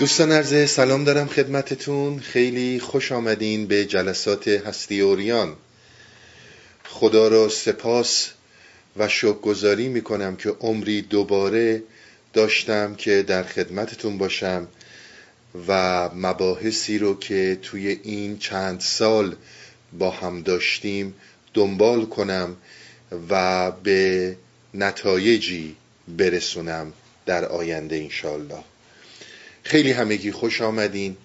[0.00, 2.18] دوستان عرض سلام دارم خدمتتون.
[2.18, 5.56] خیلی خوش آمدین به جلسات هستی اوریان.
[6.84, 8.30] خدا را سپاس
[8.96, 11.82] و شکرگزاری می کنم که عمری دوباره
[12.32, 14.68] داشتم که در خدمتتون باشم
[15.68, 19.36] و مباحثی رو که توی این چند سال
[19.98, 21.14] با هم داشتیم
[21.54, 22.56] دنبال کنم
[23.30, 24.36] و به
[24.74, 25.76] نتایجی
[26.08, 26.92] برسونم
[27.26, 28.69] در آینده انشالله
[29.62, 31.16] خیلی همگی خوش آمدین.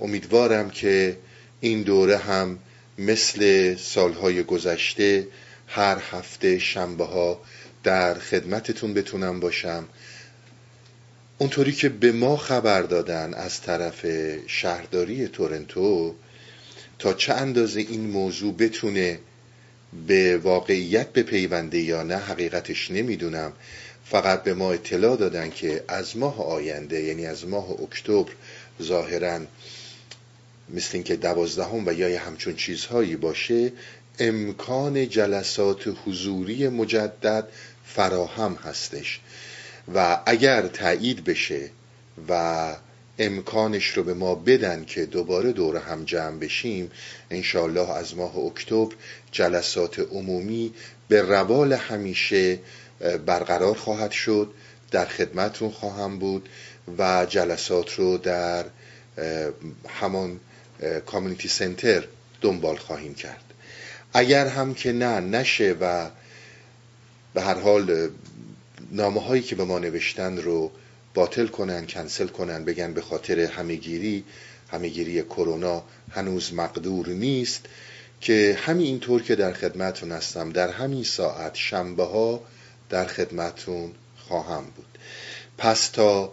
[0.00, 1.16] امیدوارم که
[1.60, 2.58] این دوره هم
[2.98, 5.26] مثل سالهای گذشته
[5.66, 7.40] هر هفته شنبه ها
[7.84, 9.88] در خدمتتون بتونم باشم.
[11.38, 14.06] اونطوری که به ما خبر دادن از طرف
[14.46, 16.14] شهرداری تورنتو
[16.98, 19.18] تا چه اندازه این موضوع بتونه
[20.06, 23.52] به واقعیت بپیونده یا نه حقیقتش نمی‌دونم.
[24.10, 28.32] فقط به ما اطلاع دادن که از ماه آینده یعنی از ماه اکتبر
[28.82, 29.40] ظاهرا
[30.68, 33.72] مثل اینکه دوازدهم و یا همچون چیزهایی باشه
[34.18, 37.48] امکان جلسات حضوری مجدد
[37.86, 39.20] فراهم هستش.
[39.94, 41.70] و اگر تایید بشه
[42.28, 42.76] و
[43.18, 46.90] امکانش رو به ما بدن که دوباره دور هم جمع بشیم
[47.30, 48.94] انشالله از ماه اکتبر
[49.32, 50.74] جلسات عمومی
[51.08, 52.58] به روال همیشه
[53.26, 54.50] برقرار خواهد شد
[54.90, 56.48] در خدمتون خواهم بود
[56.98, 58.64] و جلسات رو در
[59.88, 60.40] همان
[61.06, 62.04] کامیونیتی سنتر
[62.40, 63.44] دنبال خواهیم کرد.
[64.12, 66.10] اگر هم که نه نشه و
[67.34, 68.10] به هر حال
[68.90, 70.70] نامه هایی که به ما نوشتن رو
[71.14, 74.24] باطل کنن کنسل کنن بگن به خاطر همهگیری
[74.72, 77.66] همهگیری کرونا هنوز مقدور نیست
[78.20, 82.40] که همین اینطور که در خدمتون هستم در همین ساعت شنبه ها
[82.90, 84.98] در خدمتون خواهم بود.
[85.58, 86.32] پس تا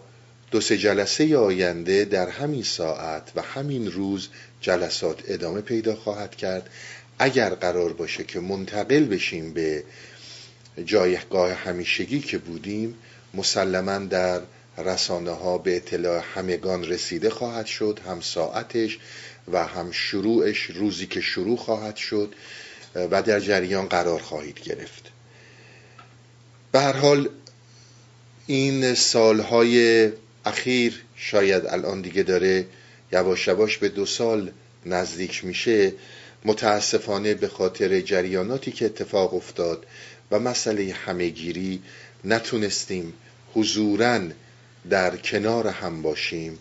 [0.50, 4.28] دو سه جلسه آینده در همین ساعت و همین روز
[4.60, 6.70] جلسات ادامه پیدا خواهد کرد.
[7.18, 9.84] اگر قرار باشه که منتقل بشیم به
[10.84, 12.94] جایگاه همیشگی که بودیم
[13.34, 14.40] مسلما در
[14.78, 18.98] رسانه ها به اطلاع همگان رسیده خواهد شد هم ساعتش
[19.52, 22.34] و هم شروعش روزی که شروع خواهد شد
[22.94, 25.05] و در جریان قرار خواهید گرفت.
[26.76, 27.28] به هر حال
[28.46, 30.08] این سالهای
[30.44, 32.66] اخیر شاید الان دیگه داره
[33.12, 34.50] یواش یواش به دو سال
[34.86, 35.92] نزدیک میشه
[36.44, 39.86] متاسفانه به خاطر جریاناتی که اتفاق افتاد
[40.30, 41.82] و مسئله همهگیری
[42.24, 43.12] نتونستیم
[43.54, 44.20] حضورا
[44.90, 46.58] در کنار هم باشیم.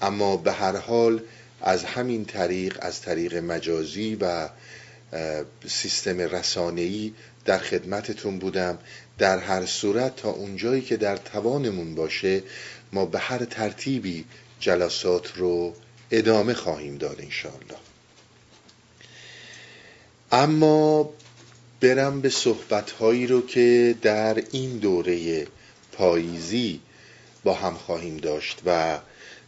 [0.00, 1.22] اما به هر حال
[1.62, 4.48] از همین طریق از طریق مجازی و
[5.68, 7.12] سیستم رسانه‌ای
[7.44, 8.78] در خدمتتون بودم.
[9.18, 12.42] در هر صورت تا اونجایی که در توانمون باشه
[12.92, 14.24] ما به هر ترتیبی
[14.60, 15.74] جلسات رو
[16.10, 17.76] ادامه خواهیم داد انشاءالله.
[20.32, 21.10] اما
[21.80, 25.46] برم به صحبت هایی رو که در این دوره
[25.92, 26.80] پاییزی
[27.44, 28.98] با هم خواهیم داشت و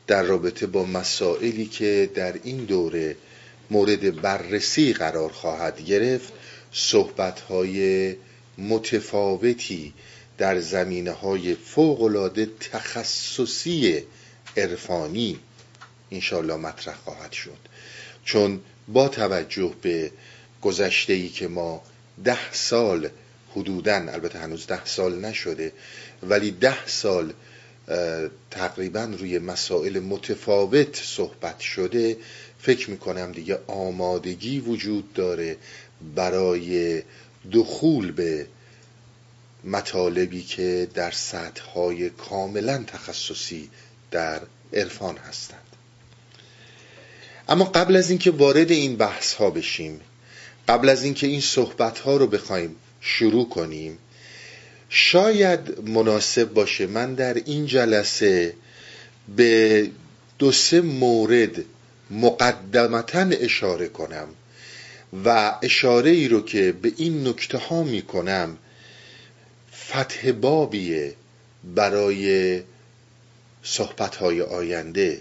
[0.07, 3.17] در رابطه با مسائلی که در این دوره
[3.71, 6.33] مورد بررسی قرار خواهد گرفت
[6.73, 8.15] صحبت های
[8.59, 9.93] متفاوتی
[10.39, 14.03] در زمینه های فوقلاده تخصصی
[14.57, 15.39] عرفانی
[16.11, 17.59] انشالله مطرح خواهد شد.
[18.25, 20.11] چون با توجه به
[20.63, 21.83] گذشته ای که ما
[22.25, 23.09] ده سال
[23.57, 25.73] حدودا البته هنوز ده سال نشده
[26.23, 27.33] ولی ده سال
[28.51, 32.17] تقریبا روی مسائل متفاوت صحبت شده
[32.59, 35.57] فکر می‌کنم دیگه آمادگی وجود داره
[36.15, 37.03] برای
[37.53, 38.47] دخول به
[39.65, 43.71] مطالبی که در سطحهای کاملا تخصصی
[44.10, 44.41] در
[44.72, 45.60] عرفان هستند.
[47.48, 50.00] اما قبل از اینکه وارد این بحث ها بشیم
[50.69, 53.98] قبل از اینکه این صحبت ها رو بخوایم شروع کنیم
[54.89, 58.54] شاید مناسب باشه من در این جلسه
[59.36, 59.91] به
[60.39, 61.65] دو سه مورد
[62.10, 64.28] مقدمتا اشاره کنم.
[65.25, 68.59] و اشاره ای رو که به این نکته ها می کنم
[69.75, 71.15] فتح بابیه
[71.65, 72.63] برای
[73.63, 75.21] صحبت های آینده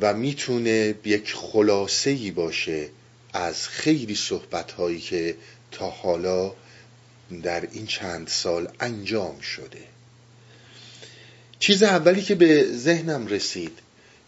[0.00, 2.88] و می‌تونه یک خلاصه ای باشه
[3.32, 5.36] از خیلی صحبت هایی که
[5.70, 6.52] تا حالا
[7.42, 9.82] در این چند سال انجام شده.
[11.58, 13.78] چیز اولی که به ذهنم رسید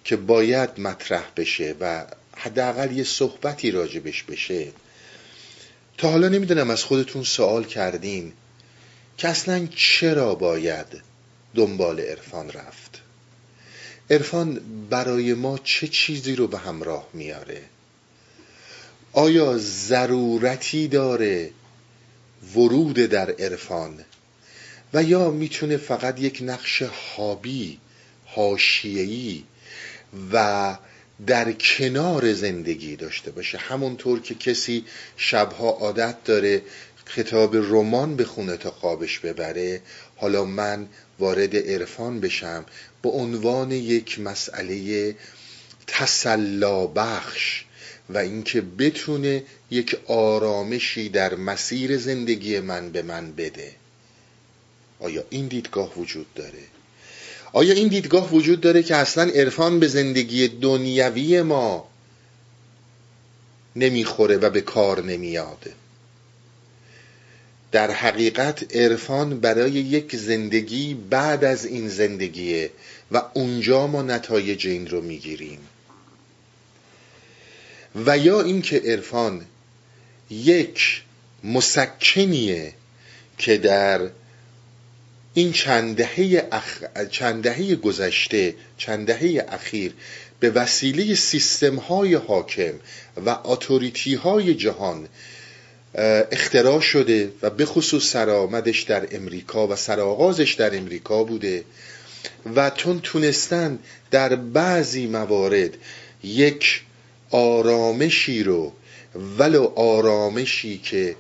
[0.05, 2.07] که باید مطرح بشه و
[2.43, 4.73] حداقل یه صحبتی راجبش بشه.
[5.99, 8.33] تا حالا نمی‌دونم از خودتون سوال کردین
[9.17, 10.87] که اصلا چرا باید
[11.55, 13.01] دنبال عرفان رفت؟
[14.11, 14.61] عرفان
[14.91, 17.63] برای ما چه چیزی رو به همراه میاره؟
[19.13, 21.51] آیا ضرورتی داره
[22.55, 24.05] ورود در عرفان
[24.95, 27.79] و یا می‌تونه فقط یک نقش حابی
[28.27, 29.43] حاشیه‌ای
[30.33, 30.77] و
[31.27, 33.59] در کنار زندگی داشته باشه.
[33.59, 34.85] همونطور که کسی
[35.17, 36.63] شبها عادت داره
[37.17, 39.81] کتاب رمان بخونه تا خوابش ببره
[40.17, 40.89] حالا من
[41.19, 42.65] وارد عرفان بشم
[43.03, 45.15] به عنوان یک مسئله
[45.87, 47.65] تسلا بخش
[48.11, 53.75] و اینکه بتونه یک آرامشی در مسیر زندگی من به من بده.
[55.01, 56.72] آیا این دیدگاه وجود داره؟
[57.53, 61.89] آیا این دیدگاه وجود داره که اصلا عرفان به زندگی دنیوی ما
[63.77, 65.67] نمی‌خوره و به کار نمیاد؟
[67.73, 72.71] در حقیقت عرفان برای یک زندگی بعد از این زندگیه
[73.13, 75.59] و اونجا ما نتایج این رو می‌گیریم.
[78.07, 79.45] و یا اینکه عرفان
[80.31, 81.03] یک
[81.45, 82.75] مسکنیه
[83.39, 84.11] که در
[85.35, 86.83] این چند دهه, اخ...
[87.11, 89.93] چند گذشته چند دهه اخیر
[90.41, 92.73] به وسیله سیستم های حاکم
[93.27, 95.09] و اتوریتی های جهان
[96.33, 101.65] اختراع شده و به خصوص سرآمدش در امریکا و سرآغازش در امریکا بوده
[102.57, 103.79] و تون تونستن
[104.11, 105.71] در بعضی موارد
[106.25, 106.83] یک
[107.31, 108.73] آرامشی رو
[109.39, 111.17] ولو آرامشی که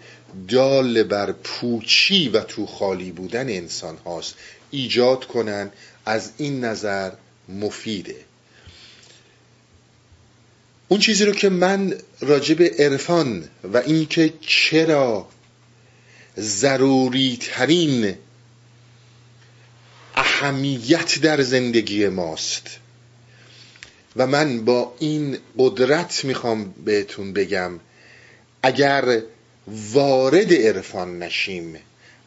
[0.49, 4.35] دال بر پوچی و تو خالی بودن انسان هاست.
[4.71, 5.71] ایجاد کنن
[6.07, 7.13] از این نظر
[7.49, 8.17] مفیده.
[10.89, 15.29] اون چیزی رو که من راجع به عرفان و اینکه چرا
[16.39, 18.15] ضروری ترین
[20.15, 22.79] اهمیت در زندگی ماست
[24.17, 27.81] و من با این قدرت می‌خوام بهتون بگم
[28.63, 29.23] اگر
[29.67, 31.77] وارد عرفان نشیم.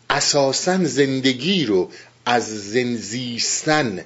[0.10, 1.92] اساسا زندگی رو
[2.26, 4.04] از زنزیستن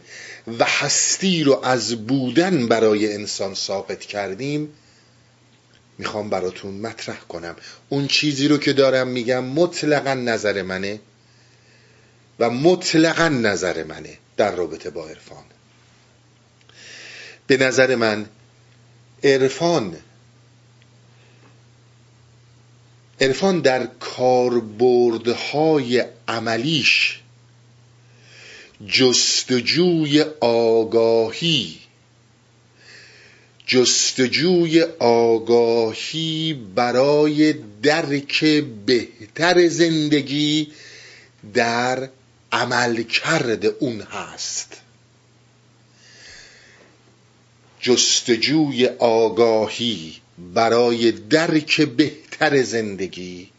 [0.59, 4.69] و هستی رو از بودن برای انسان ثابت کردیم.
[5.97, 7.55] می‌خوام براتون مطرح کنم.
[7.89, 10.99] اون چیزی رو که دارم میگم مطلقا نظر منه
[12.39, 15.43] و مطلقا نظر منه در رابطه با عرفان.
[17.47, 18.25] به نظر من
[19.23, 19.97] عرفان
[23.21, 27.19] عرفان در کاربردهای عملیش
[28.87, 31.79] جستجوی آگاهی
[33.67, 38.45] جستجوی آگاهی برای درک
[38.85, 40.71] بهتر زندگی
[41.53, 42.09] در
[42.51, 44.81] عمل کرده اون هست.
[47.81, 50.15] جستجوی آگاهی
[50.53, 53.51] برای درک بهتر زندگی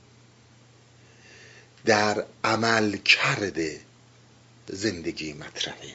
[1.85, 3.81] در عمل کرده
[4.67, 5.95] زندگی مطرحه.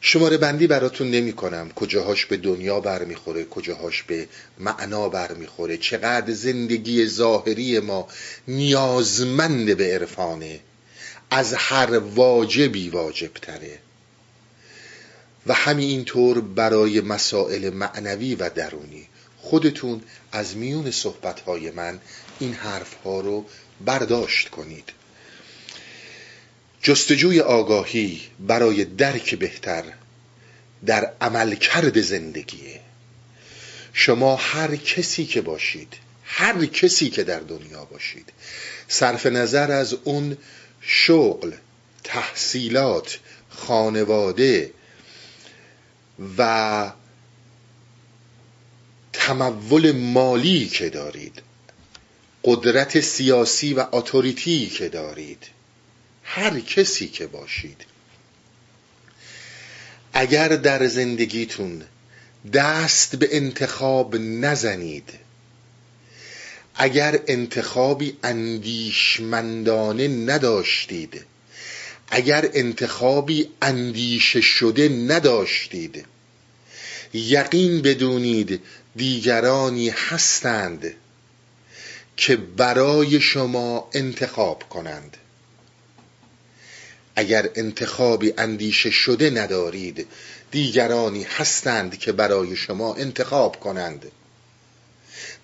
[0.00, 1.70] شماره بندی براتون نمی کنم.
[1.70, 4.28] کجاهاش به دنیا برمیخوره کجاهاش به
[4.58, 8.08] معنا برمیخوره چقدر زندگی ظاهری ما
[8.48, 10.60] نیازمند به عرفانه.
[11.30, 13.78] از هر واجبی واجب تره
[15.46, 19.08] و همینطور برای مسائل معنوی و درونی.
[19.42, 22.00] خودتون از میون صحبتهای من
[22.38, 23.46] این حرفها رو
[23.84, 24.92] برداشت کنید.
[26.82, 29.84] جستجوی آگاهی برای درک بهتر
[30.86, 32.80] در عملکرد زندگیه.
[33.92, 35.94] شما هر کسی که باشید
[36.24, 38.32] هر کسی که در دنیا باشید
[38.88, 40.36] صرف نظر از اون
[40.80, 41.52] شغل
[42.04, 43.18] تحصیلات
[43.48, 44.72] خانواده
[46.38, 46.92] و
[49.26, 51.42] تمول مالی که دارید.
[52.44, 55.46] قدرت سیاسی و اتوریتی که دارید.
[56.24, 57.84] هر کسی که باشید.
[60.12, 61.82] اگر در زندگیتون
[62.52, 65.10] دست به انتخاب نزنید
[66.74, 71.24] اگر انتخابی اندیشمندانه نداشتید
[72.10, 76.06] اگر انتخابی اندیشه شده نداشتید
[77.14, 78.60] یقین بدونید
[78.96, 80.94] دیگرانی هستند
[82.16, 85.16] که برای شما انتخاب کنند.
[87.16, 90.06] اگر انتخابی اندیشه شده ندارید
[90.50, 94.12] دیگرانی هستند که برای شما انتخاب کنند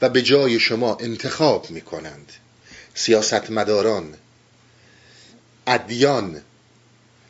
[0.00, 2.32] و به جای شما انتخاب می کنند
[2.94, 4.14] سیاستمداران
[5.66, 6.42] ادیان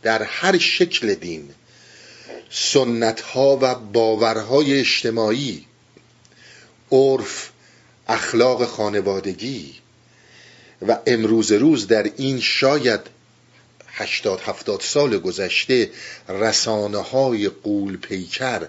[0.02, 1.50] در هر شکل دین
[2.50, 5.67] سنت ها و باورهای اجتماعی
[6.92, 7.50] عرف
[8.08, 9.74] اخلاق خانوادگی.
[10.88, 13.00] و امروز روز در این شاید
[13.98, 15.90] هشتاد هفتاد سال گذشته
[16.28, 18.66] رسانه های قول پیکر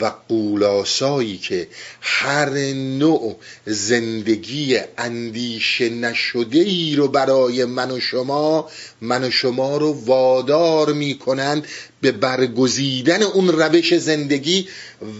[0.00, 1.68] و قولاسایی که
[2.00, 8.70] هر نوع زندگی اندیشه نشده ای رو برای من و شما
[9.00, 11.66] من و شما رو وادار می‌کنند
[12.00, 14.68] به برگزیدن اون روش زندگی.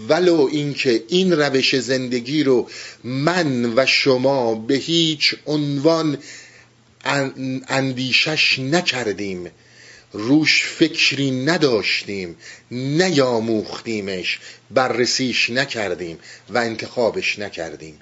[0.09, 2.67] ولو اینکه این روش زندگی رو
[3.03, 6.17] من و شما به هیچ عنوان
[7.67, 9.51] اندیشش نکردیم.
[10.13, 12.35] روش فکری نداشتیم.
[12.71, 14.39] نیاموختیمش.
[14.71, 17.99] بررسیش نکردیم و انتخابش نکردیم.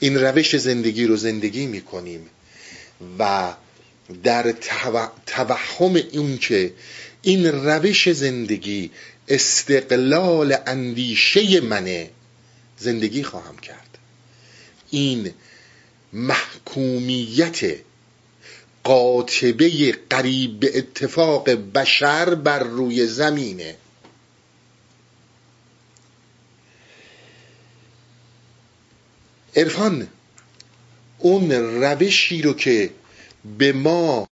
[0.00, 2.26] این روش زندگی رو زندگی می‌کنیم.
[3.18, 3.54] و
[4.22, 4.52] در
[5.26, 6.72] توهم اون که
[7.22, 8.90] این روش زندگی
[9.28, 12.10] استقلال اندیشه منه
[12.78, 13.98] زندگی خواهم کرد.
[14.90, 15.32] این
[16.12, 17.60] محکومیت
[18.84, 23.76] قاطبه قریب به اتفاق بشر بر روی زمینه.
[29.56, 30.08] عرفان
[31.18, 32.90] اون روشی رو که
[33.58, 34.28] به ما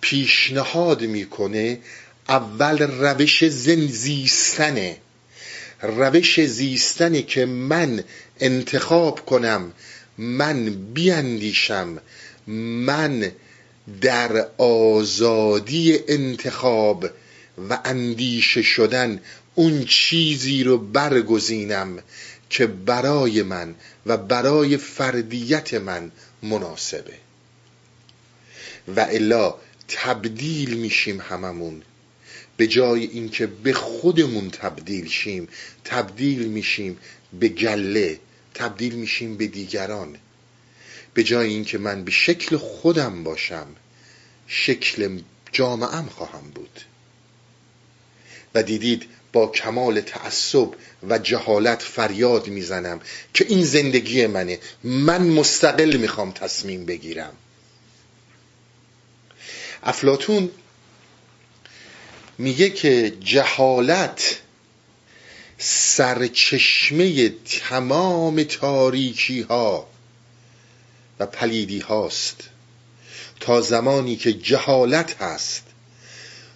[0.00, 1.80] پیشنهاد می‌کنه
[2.28, 4.98] اول روش زن زیستنه
[5.82, 8.04] روش زیستنی که من
[8.40, 9.72] انتخاب کنم
[10.18, 11.98] من بیاندیشم
[12.46, 13.32] من
[14.00, 17.06] در آزادی انتخاب
[17.70, 19.20] و اندیشه شدن
[19.54, 21.98] اون چیزی رو برگزینم
[22.50, 23.74] که برای من
[24.06, 26.10] و برای فردیت من
[26.42, 27.14] مناسبه.
[28.96, 29.54] و الا
[29.88, 31.82] تبدیل میشیم هممون
[32.58, 35.48] به جای اینکه به خودمون تبدیل شیم
[35.84, 36.98] تبدیل میشیم
[37.40, 38.18] به گله
[38.54, 40.16] تبدیل میشیم به دیگران.
[41.14, 43.66] به جای اینکه من به شکل خودم باشم
[44.46, 45.18] شکل
[45.52, 46.80] جامعم خواهم بود.
[48.54, 50.68] و دیدید با کمال تعصب
[51.08, 53.00] و جهالت فریاد می‌زنم
[53.34, 54.58] که این زندگی منه.
[54.84, 57.32] من مستقل می‌خوام تصمیم بگیرم.
[59.82, 60.50] افلاتون
[62.38, 64.40] میگه که جهالت
[65.58, 69.88] سرچشمه تمام تاریکی ها
[71.18, 72.48] و پلیدی هاست
[73.40, 75.62] تا زمانی که جهالت هست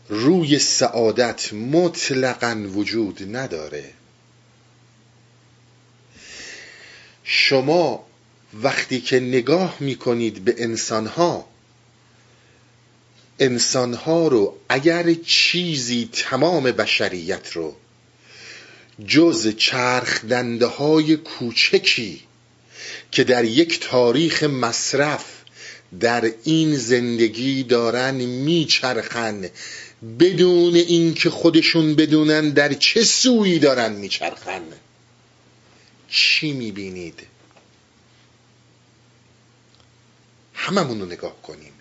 [0.09, 3.93] روی سعادت مطلقا وجود نداره.
[7.25, 8.07] شما
[8.55, 11.52] وقتی که نگاه می‌کنید به انسانها
[13.43, 17.77] انسانها رو اگر چیزی تمام بشریت رو
[19.07, 22.21] جز چرخ دنده های کوچکی
[23.11, 25.25] که در یک تاریخ مصرف
[26.01, 29.51] در این زندگی دارن میچرخن
[30.19, 34.63] بدون اینکه خودشون بدونن در چه سویی دارن میچرخن.
[36.09, 37.27] چی می‌بینید؟
[40.55, 41.72] هممون رو نگاه کنیم.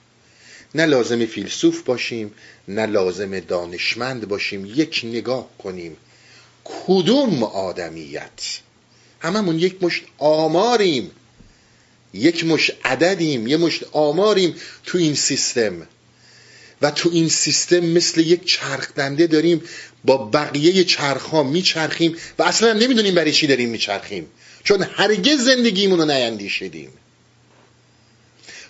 [0.76, 2.32] نه لازم فیلسوف باشیم
[2.68, 5.98] نه لازم دانشمند باشیم یک نگاه کنیم.
[6.64, 8.60] کدوم آدمیت؟
[9.20, 11.12] هممون یک مشت آماریم.
[12.14, 15.88] یک مشت عددیم یه مشت آماریم تو این سیستم.
[16.82, 19.62] و تو این سیستم مثل یک چرخ دنده داریم
[20.06, 24.28] با بقیه چرخ میچرخیم و اصلا نمی‌دونیم برای چی داریم میچرخیم.
[24.64, 26.90] چون هرگز زندگیمون رو نیندیشیدیم.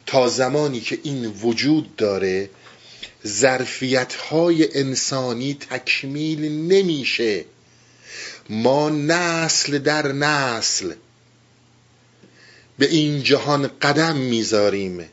[0.06, 2.50] تا زمانی که این وجود داره
[3.28, 7.46] ظرفیت های انسانی تکمیل نمیشه.
[8.50, 10.94] ما نسل در نسل
[12.78, 15.10] به این جهان قدم می‌ذاریم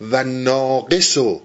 [0.00, 1.42] و ناقص و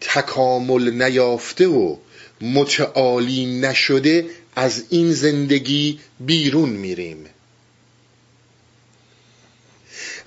[0.00, 1.96] تکامل نیافته و
[2.40, 7.26] متعالی نشده از این زندگی بیرون میریم.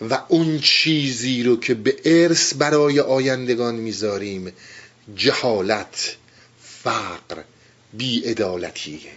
[0.01, 4.53] و اون چیزی رو که به ارث برای آیندگان می‌ذاریم
[5.15, 6.15] جهالت
[6.61, 7.43] فقر
[7.93, 9.11] بیعدالتیه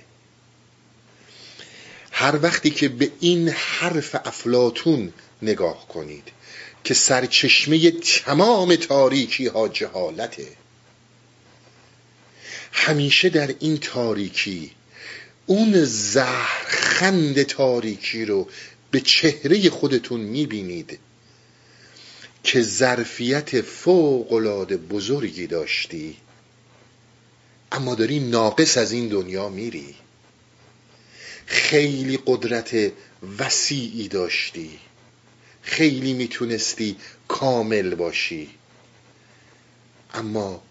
[2.11, 6.25] هر وقتی که به این حرف افلاتون نگاه کنید
[6.85, 10.47] که سرچشمه تمام تاریکی ها جهالته
[12.73, 14.71] همیشه در این تاریکی
[15.47, 18.49] اون زهرخند تاریکی رو
[18.91, 20.99] به چهره خودتون می‌بینید
[22.45, 26.17] که ظرفیت فوقالعاده بزرگی داشتی.
[27.73, 29.95] اما داری ناقص از این دنیا میری.
[31.47, 32.93] خیلی قدرت
[33.39, 34.79] وسیعی داشتی.
[35.63, 36.97] خیلی می‌تونستی
[37.29, 38.51] کامل باشی.
[40.15, 40.63] اما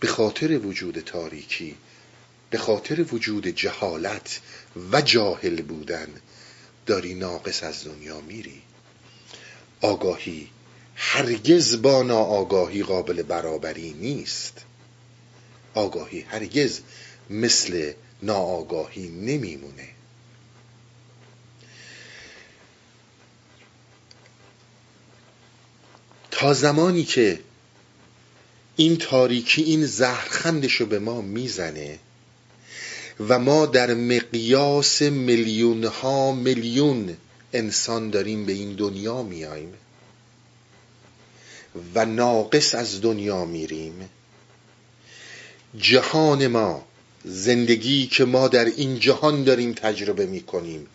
[0.00, 1.76] به خاطر وجود تاریکی
[2.50, 4.40] به خاطر وجود جهالت
[4.92, 6.08] و جاهل بودن
[6.86, 8.62] داری ناقص از دنیا میری؟
[9.80, 10.48] آگاهی
[10.94, 14.64] هرگز با ناآگاهی قابل برابری نیست.
[15.74, 16.80] آگاهی هرگز
[17.30, 19.88] مثل ناآگاهی نمیمونه.
[26.30, 27.40] تا زمانی که
[28.76, 31.98] این تاریکی این زهرخندش رو به ما می‌زنه
[33.20, 37.16] و ما در مقیاس میلیون ها میلیون
[37.52, 39.74] انسان داریم به این دنیا میاییم
[41.94, 44.08] و ناقص از دنیا میریم.
[45.78, 46.84] جهان ما
[47.24, 50.86] زندگی که ما در این جهان داریم تجربه می‌کنیم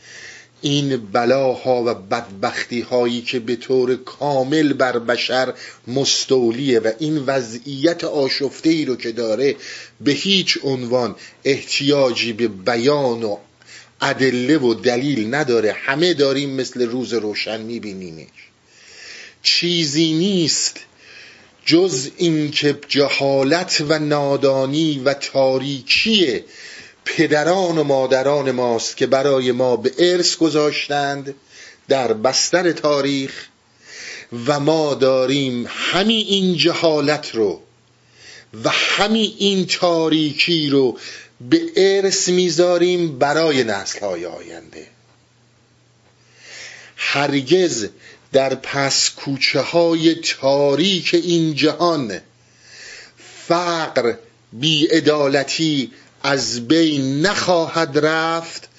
[0.61, 5.53] این بلاها و بدبختی هایی که به طور کامل بر بشر
[5.87, 9.55] مستولیه و این وضعیت آشفته ای رو که داره
[10.01, 13.37] به هیچ عنوان احتیاجی به بیان و
[14.01, 15.71] ادله و دلیل نداره.
[15.71, 18.27] همه داریم مثل روز روشن میبینیمش.
[19.43, 20.79] چیزی نیست
[21.65, 26.43] جز اینکه جهالت و نادانی و تاریکی
[27.05, 31.35] پدران و مادران ماست که برای ما به ارث گذاشتند
[31.87, 33.45] در بستر تاریخ
[34.47, 37.61] و ما داریم همین این جهالت رو
[38.63, 40.97] و همین این تاریکی رو
[41.49, 44.87] به ارث می‌ذاریم برای نسل های آینده.
[46.95, 47.89] هرگز
[48.31, 52.21] در پس کوچه های تاریک این جهان
[53.47, 54.13] فقر
[54.53, 55.91] بیعدالتی
[56.23, 58.69] از بین نخواهد رفت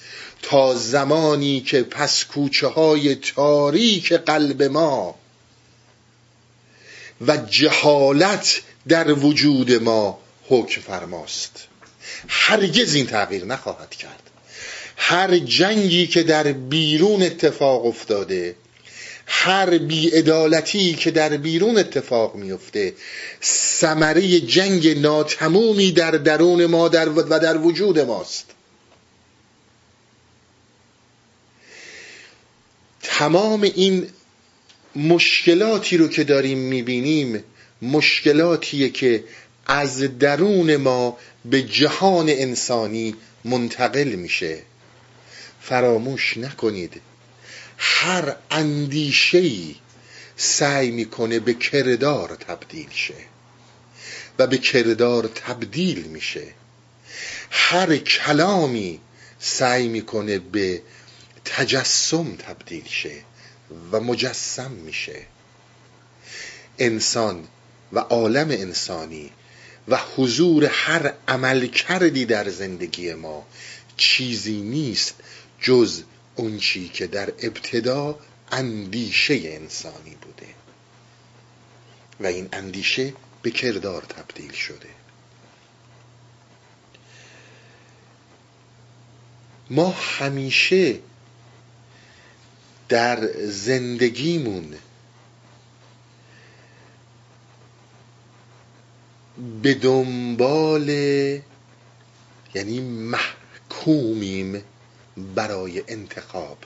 [0.41, 5.15] تا زمانی که پس کوچه های تاریک قلب ما
[7.27, 11.67] و جهالت در وجود ما حکم فرماست.
[12.27, 14.29] هرگز این تغییر نخواهد کرد.
[14.97, 18.55] هر جنگی که در بیرون اتفاق افتاده
[19.33, 22.93] هر بیعدالتی که در بیرون اتفاق میفته
[23.43, 28.45] ثمره جنگ ناتمومی در درون ما در و در وجود ماست.
[33.03, 34.07] تمام این
[34.95, 37.43] مشکلاتی رو که داریم می‌بینیم
[37.81, 39.23] مشکلاتیه که
[39.67, 43.15] از درون ما به جهان انسانی
[43.45, 44.61] منتقل میشه.
[45.61, 47.01] فراموش نکنید
[47.83, 49.75] هر اندیشه‌ای
[50.37, 53.13] سعی می‌کنه به کردار تبدیل شه
[54.39, 56.47] و به کردار تبدیل میشه.
[57.51, 58.99] هر کلامی
[59.39, 60.81] سعی می‌کنه به
[61.45, 63.15] تجسم تبدیل شه
[63.91, 65.25] و مجسم میشه.
[66.79, 67.47] انسان
[67.93, 69.31] و عالم انسانی
[69.87, 73.45] و حضور هر عمل کردی در زندگی ما
[73.97, 75.15] چیزی نیست
[75.61, 76.03] جز
[76.35, 78.19] اون چی که در ابتدا
[78.51, 80.47] اندیشه انسانی بوده.
[82.19, 84.89] و این اندیشه به کردار تبدیل شده.
[89.69, 90.99] ما همیشه
[92.89, 94.77] در زندگیمون
[99.61, 100.89] به دنبال
[102.53, 104.63] یعنی محکومیم
[105.17, 106.57] برای انتخاب.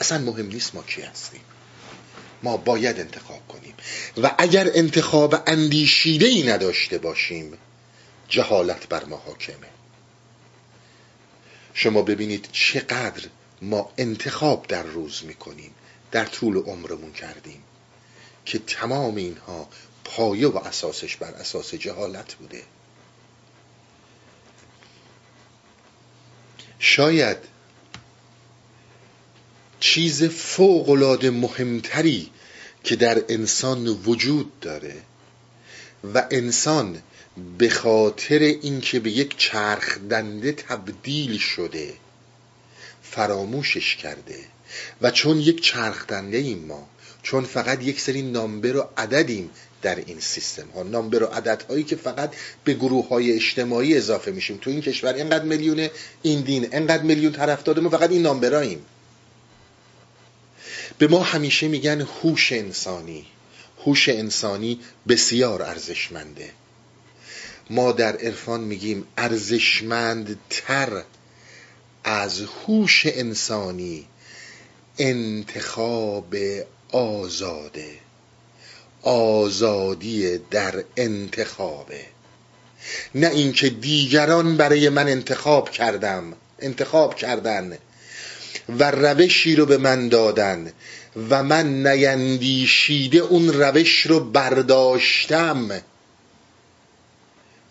[0.00, 1.40] اصلا مهم نیست ما کی هستیم.
[2.42, 3.74] ما باید انتخاب کنیم.
[4.22, 7.58] و اگر انتخاب اندیشیده ای نداشته باشیم
[8.28, 9.68] جهالت بر ما حاکمه.
[11.74, 13.28] شما ببینید چقدر
[13.62, 15.74] ما انتخاب در روز می‌کنیم
[16.10, 17.62] در طول عمرمون کردیم
[18.44, 19.68] که تمام اینها
[20.04, 22.62] پایه و اساسش بر اساس جهالت بوده.
[26.86, 27.36] شاید
[29.80, 32.30] چیز فوقالعاده مهمتری
[32.84, 34.96] که در انسان وجود داره
[36.14, 37.02] و انسان
[37.58, 41.94] به خاطر اینکه به یک چرخ دنده تبدیل شده
[43.02, 44.38] فراموشش کرده
[45.02, 46.88] و چون یک چرخ دنده ایم ما
[47.22, 49.50] چون فقط یک سری نامبر و عددیم
[49.84, 50.82] در این سیستم ها.
[50.82, 54.58] نامبر و عدد هایی که فقط به گروه های اجتماعی اضافه میشیم.
[54.60, 55.88] تو این کشور اینقدر میلیون
[56.22, 58.84] این دین اینقدر میلیون طرفدار ما فقط این نامبراییم
[60.98, 63.26] به ما همیشه میگن هوش انسانی.
[63.86, 66.50] هوش انسانی بسیار ارزشمنده.
[67.70, 71.02] ما در عرفان میگیم ارزشمندتر
[72.04, 74.06] از هوش انسانی
[74.98, 76.34] انتخاب
[76.92, 78.03] آزاده.
[79.04, 82.00] آزادی در انتخابه.
[83.14, 87.78] نه اینکه دیگران برای من انتخاب کردم انتخاب کردن
[88.78, 90.72] و روشی رو به من دادن
[91.30, 95.82] و من نیندیشیده اون روش رو برداشتم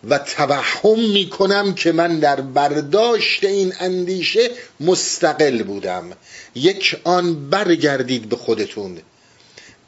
[0.08, 6.10] و توهم می‌کنم که من در برداشت این اندیشه مستقل بودم.
[6.54, 8.98] یک آن برگردید به خودتون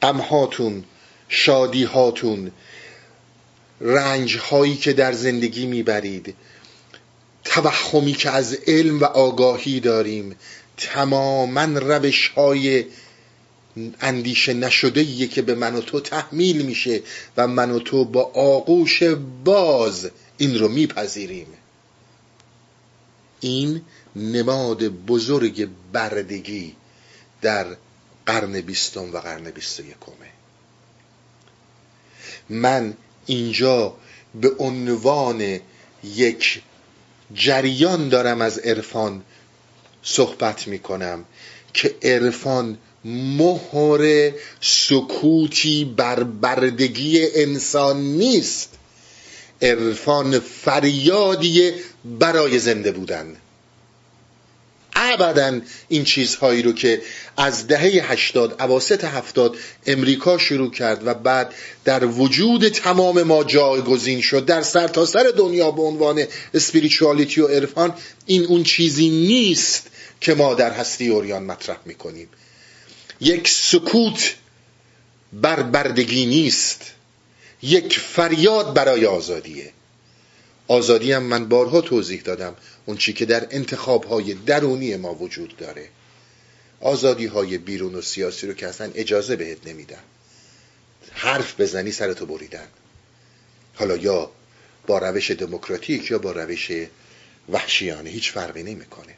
[0.01, 0.83] غمهاتون
[1.29, 2.51] شادیهاتون
[3.81, 6.35] رنج هایی که در زندگی می‌برید
[7.43, 10.35] توهمی که از علم و آگاهی داریم
[10.77, 12.85] تماما روش های
[14.01, 17.01] اندیشه نشده که به من و تو تحمیل میشه
[17.37, 19.03] و من و تو با آغوش
[19.43, 21.47] باز این رو میپذیریم.
[23.39, 23.81] این
[24.15, 26.75] نماد بزرگ بردگی
[27.41, 27.67] در
[28.25, 30.26] قرن بیستم و قرن بیست و یکمه.
[32.49, 32.93] من
[33.25, 33.93] اینجا
[34.41, 35.59] به عنوان
[36.03, 36.61] یک
[37.33, 39.21] جریان دارم از عرفان
[40.03, 41.25] صحبت می کنم
[41.73, 44.31] که عرفان مهر
[44.61, 48.69] سکوتی بر بردگی انسان نیست.
[49.61, 51.71] عرفان فریادی
[52.19, 53.35] برای زنده بودن.
[54.97, 57.01] ابدا این چیزهایی رو که
[57.37, 59.55] از دهه هشتاد اواسط هفتاد
[59.85, 61.53] امریکا شروع کرد و بعد
[61.85, 67.93] در وجود تمام ما جایگزین شد در سرتاسر سر دنیا به عنوان اسپریچوالیتی و عرفان
[68.25, 69.87] این اون چیزی نیست
[70.21, 72.29] که ما در هستی اوریان مطرح می‌کنیم.
[73.21, 74.35] یک سکوت
[75.33, 76.81] بر بردگی نیست
[77.61, 79.71] یک فریاد برای آزادیه.
[80.67, 82.55] آزادی هم من بارها توضیح دادم.
[82.85, 85.89] اون چی که در انتخاب های درونی ما وجود داره.
[86.81, 90.03] آزادی های بیرون و سیاسی رو که اصلا اجازه بهت نمیدن
[91.11, 92.67] حرف بزنی سرتو بریدن.
[93.75, 94.31] حالا یا
[94.87, 96.71] با روش دموکراتیک یا با روش
[97.49, 99.13] وحشیانه هیچ فرقی نمی‌کنه.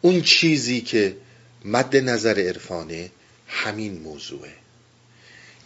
[0.00, 1.16] اون چیزی که
[1.64, 3.10] مد نظر عرفانه
[3.46, 4.52] همین موضوعه.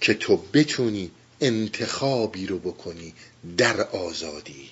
[0.01, 3.15] که تو بتونی انتخابی رو بکنی
[3.57, 4.71] در آزادی.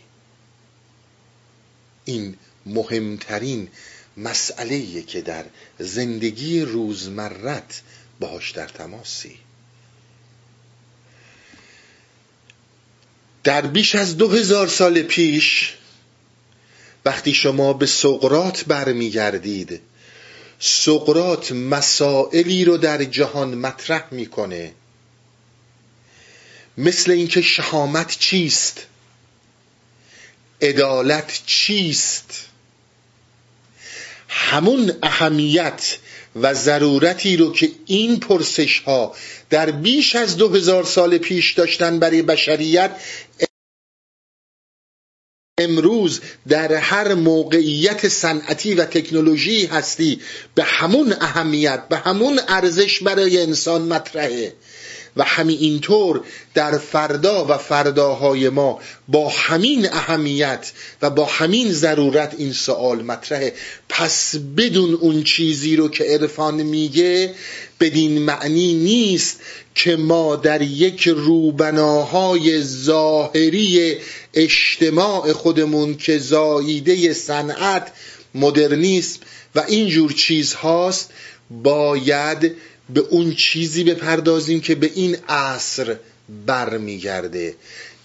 [2.04, 3.68] این مهمترین
[4.16, 5.44] مسئله که در
[5.78, 7.82] زندگی روزمرت
[8.20, 9.38] باهاش در تماسی.
[13.44, 15.74] در بیش از دو هزار سال پیش
[17.04, 19.80] وقتی شما به سقرات برمیگردید
[20.58, 24.72] سقرات مسائلی رو در جهان مطرح می‌کنه.
[26.78, 28.86] مثل اینکه شهامت چیست؟
[30.62, 32.46] عدالت چیست؟
[34.28, 35.98] همون اهمیت
[36.36, 39.14] و ضرورتی رو که این پرسش ها
[39.50, 43.00] در بیش از دو هزار سال پیش داشتن برای بشریت
[45.58, 50.20] امروز در هر موقعیت صنعتی و تکنولوژی هستی
[50.54, 54.54] به همون اهمیت به همون ارزش برای انسان مطرحه.
[55.16, 56.20] و همین اینطور
[56.54, 60.72] در فردا و فرداهای ما با همین اهمیت
[61.02, 63.54] و با همین ضرورت این سوال مطرحه.
[63.88, 67.34] پس بدون اون چیزی رو که عرفان میگه
[67.80, 69.40] بدین معنی نیست
[69.74, 73.96] که ما در یک روبناهای ظاهری
[74.34, 77.92] اجتماع خودمون که زاییده صنعت
[78.34, 79.20] مدرنیسم
[79.54, 81.10] و اینجور چیز هاست
[81.50, 82.52] باید
[82.94, 85.96] به اون چیزی بپردازیم که به این عصر
[86.46, 87.54] برمیگرده.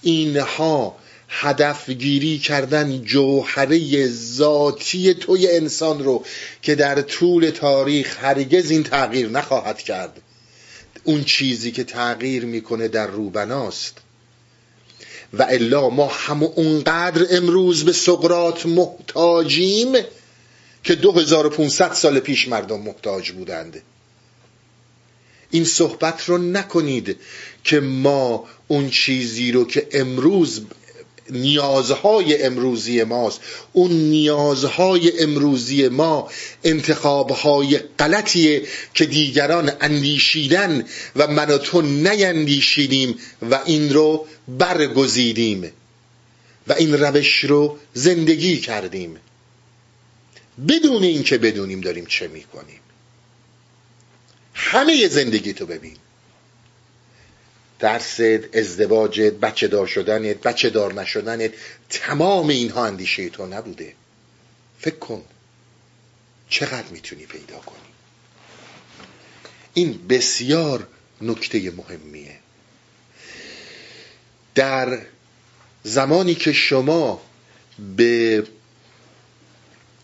[0.02, 0.96] اینها
[1.28, 6.24] هدف گیری کردن جوهره ذاتی توی انسان رو
[6.62, 10.20] که در طول تاریخ هرگز این تغییر نخواهد کرد.
[11.04, 13.98] اون چیزی که تغییر می‌کنه در روبناست.
[15.32, 19.92] و الا ما هم اونقدر امروز به سقرات محتاجیم
[20.84, 23.82] که 2500 سال پیش مردم محتاج بودند.
[25.50, 27.16] این صحبت رو نکنید
[27.64, 30.60] که ما اون چیزی رو که امروز
[31.30, 33.40] نیازهای امروزی ماست
[33.72, 36.30] اون نیازهای امروزی ما
[36.64, 38.62] انتخابهای غلطیه
[38.94, 40.84] که دیگران اندیشیدن
[41.16, 43.18] و من و تو نیندیشیدیم
[43.50, 45.72] و این رو برگزیدیم
[46.68, 49.16] و این روش رو زندگی کردیم.
[50.68, 52.80] بدون اینکه بدونیم داریم چه می‌کنیم.
[54.58, 55.96] همه زندگی تو ببین.
[57.78, 58.20] درست
[58.54, 61.50] ازدواجت بچه دار شدنت بچه دار نشدنت
[61.90, 63.94] تمام اینها اندیشه تو نبوده.
[64.80, 65.24] فکر کن
[66.48, 67.78] چقدر می‌تونی پیدا کنی.
[69.74, 70.86] این بسیار
[71.22, 72.38] نکته مهمیه.
[74.54, 74.98] در
[75.82, 77.22] زمانی که شما
[77.96, 78.44] به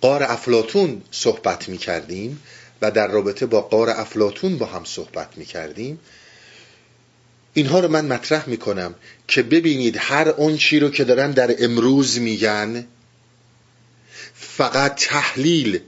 [0.00, 2.42] قار افلاتون صحبت می کردیم
[2.84, 6.00] و در رابطه با قار افلاتون با هم صحبت می کردیم
[7.54, 8.94] اینها رو من مطرح می کنم
[9.28, 12.86] که ببینید هر اون چی رو که دارن در امروز میگن
[14.34, 15.80] فقط تحلیل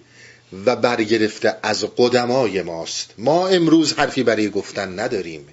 [0.66, 3.14] و برگرفته از قدمای ماست.
[3.18, 5.48] ما امروز حرفی برای گفتن نداریم.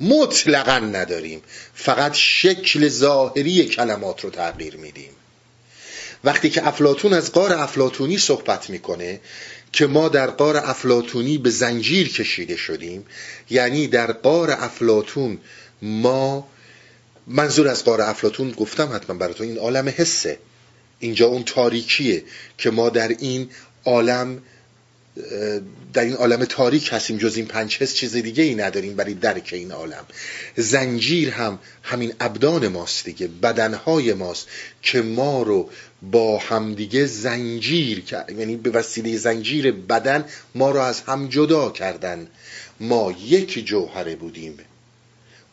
[0.00, 1.42] مطلقا نداریم.
[1.74, 5.10] فقط شکل ظاهری کلمات رو تغییر میدیم.
[6.24, 9.20] وقتی که افلاتون از قار افلاتونی صحبت می‌کنه
[9.76, 13.06] که ما در قار افلاتونی به زنجیر کشیده شدیم.
[13.50, 15.38] یعنی در قار افلاتون
[15.82, 16.48] ما
[17.26, 20.38] منظور از قار افلاتون گفتم حتما براتون این عالم حسه.
[20.98, 22.24] اینجا اون تاریکیه
[22.58, 23.50] که ما در این
[23.84, 24.42] عالم
[25.92, 29.50] در این عالم تاریک هستیم جز این پنج حس چیز دیگه ای نداریم برای درک
[29.52, 30.04] این عالم.
[30.56, 34.46] زنجیر هم همین ابدان ماست دیگه بدنهای ماست
[34.82, 35.70] که ما رو
[36.02, 38.30] با همدیگه زنجیر کرد.
[38.30, 42.26] یعنی به وسیله زنجیر بدن ما رو از هم جدا کردن.
[42.80, 44.58] ما یک جوهره بودیم.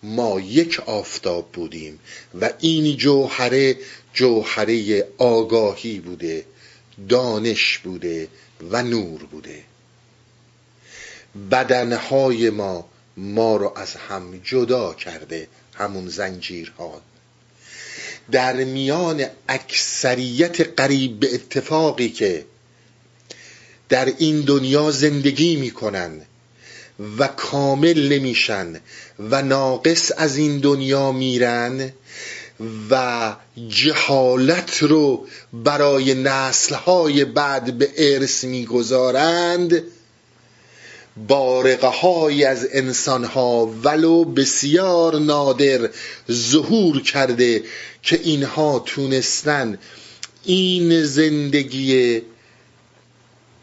[0.03, 1.99] ما یک آفتاب بودیم.
[2.41, 3.77] و این جوهره
[4.13, 6.45] جوهره آگاهی بوده
[7.09, 8.27] دانش بوده
[8.71, 9.63] و نور بوده.
[11.51, 17.01] بدنهای ما ما رو از هم جدا کرده همون زنجیرها.
[18.31, 22.45] در میان اکثریت قریب به اتفاقی که
[23.89, 26.21] در این دنیا زندگی می‌کنن
[27.17, 28.79] و کامل نمیشن
[29.19, 31.91] و ناقص از این دنیا میرن
[32.89, 33.35] و
[33.67, 39.83] جهالت رو برای نسلهای بعد به ارث می‌گذارند
[41.17, 45.89] بارقه های از انسان ها ولو بسیار نادر
[46.31, 47.63] ظهور کرده
[48.03, 49.77] که اینها تونستن
[50.43, 52.21] این زندگی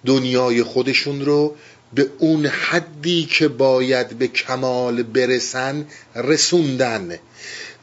[0.07, 1.57] دنیای خودشون رو
[1.95, 7.19] به اون حدی که باید به کمال برسن رسوندن.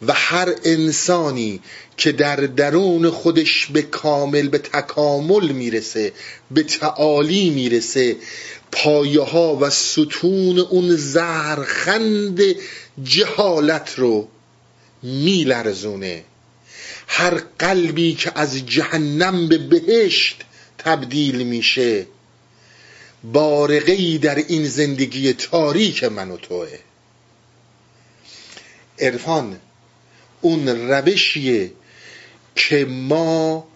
[0.08, 1.62] و هر انسانی
[1.98, 6.14] که در درون خودش به کامل به تکامل می‌رسه
[6.52, 8.16] به تعالی می‌رسه
[8.72, 12.42] پایه ها و ستون اون زهرخند
[13.04, 14.28] جهالت رو
[15.04, 16.24] میلرزونه.
[17.08, 20.42] هر قلبی که از جهنم به بهشت
[20.78, 22.06] تبدیل میشه
[23.24, 26.68] بارقی در این زندگی تاریک من و توه.
[29.00, 29.60] عرفان
[30.42, 31.72] اون روشیه
[32.56, 33.68] که ما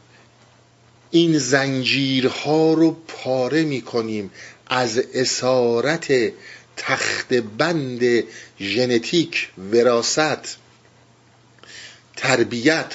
[1.12, 4.32] این زنجیرها رو پاره می‌کنیم.
[4.74, 6.34] از اسارت
[6.78, 8.24] تخت بند
[8.60, 10.58] ژنتیک وراست
[12.16, 12.94] تربیت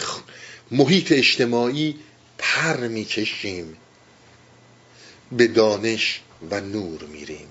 [0.71, 1.97] محیط اجتماعی
[2.39, 3.77] پر می‌کشیم.
[5.33, 7.49] به دانش و نور میریم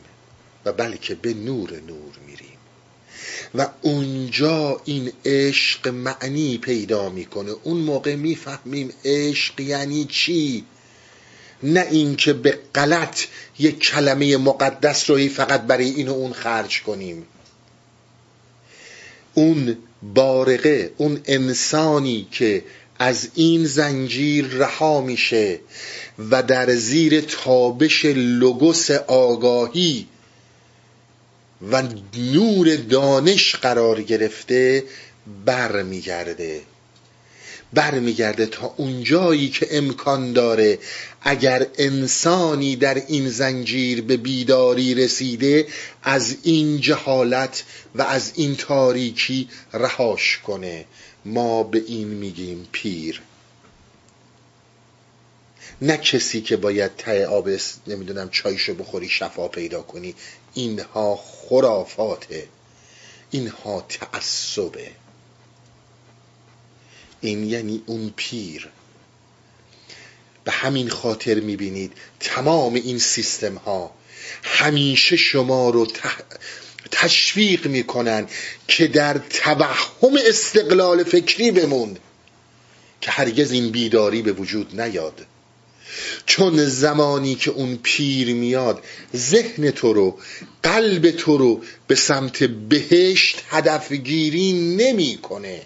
[0.65, 2.57] و بلکه به نور نور میریم.
[3.55, 7.51] و اونجا این عشق معنی پیدا می‌کنه.
[7.63, 10.65] اون موقع می‌فهمیم عشق یعنی چی؟
[11.63, 13.19] نه اینکه به غلط
[13.59, 17.25] یک کلمه مقدس رو فقط برای این و اون خرج کنیم.
[19.33, 19.77] اون
[20.13, 22.63] بارقه اون انسانی که
[22.99, 25.59] از این زنجیر رها میشه
[26.31, 30.07] و در زیر تابش لوگوس آگاهی
[31.71, 31.83] و
[32.17, 34.83] نور دانش قرار گرفته
[35.45, 36.61] برمیگرده.
[37.73, 40.79] برمیگرده تا اونجایی که امکان داره
[41.27, 45.67] اگر انسانی در این زنجیر به بیداری رسیده
[46.03, 47.63] از این جهالت
[47.95, 50.85] و از این تاریکی رهاش کنه.
[51.25, 53.21] ما به این میگیم پیر.
[55.81, 57.49] نه کسی که باید ته آب
[57.87, 60.15] نمی‌دونم چایشو بخوری شفا پیدا کنی.
[60.53, 62.47] اینها خرافاته.
[63.31, 64.91] اینها تعصبه.
[67.21, 68.69] این یعنی اون پیر.
[70.45, 71.93] به همین خاطر می‌بینید.
[72.19, 73.91] تمام این سیستم ها
[74.43, 75.87] همیشه شما رو
[76.91, 78.27] تشویق می‌کنن
[78.67, 81.97] که در توهم استقلال فکری بمون
[83.01, 85.25] که هرگز این بیداری به وجود نیاد.
[86.25, 88.83] چون زمانی که اون پیر میاد
[89.15, 90.19] ذهن تو رو
[90.63, 95.61] قلب تو رو به سمت بهشت هدفگیری نمی‌کنه.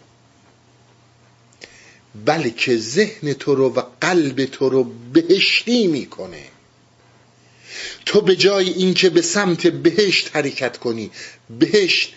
[2.26, 6.43] بلکه ذهن تو رو و قلب تو رو بهشتی می‌کنه.
[8.06, 11.12] تو به جای اینکه به سمت بهشت حرکت کنی
[11.60, 12.13] بهشت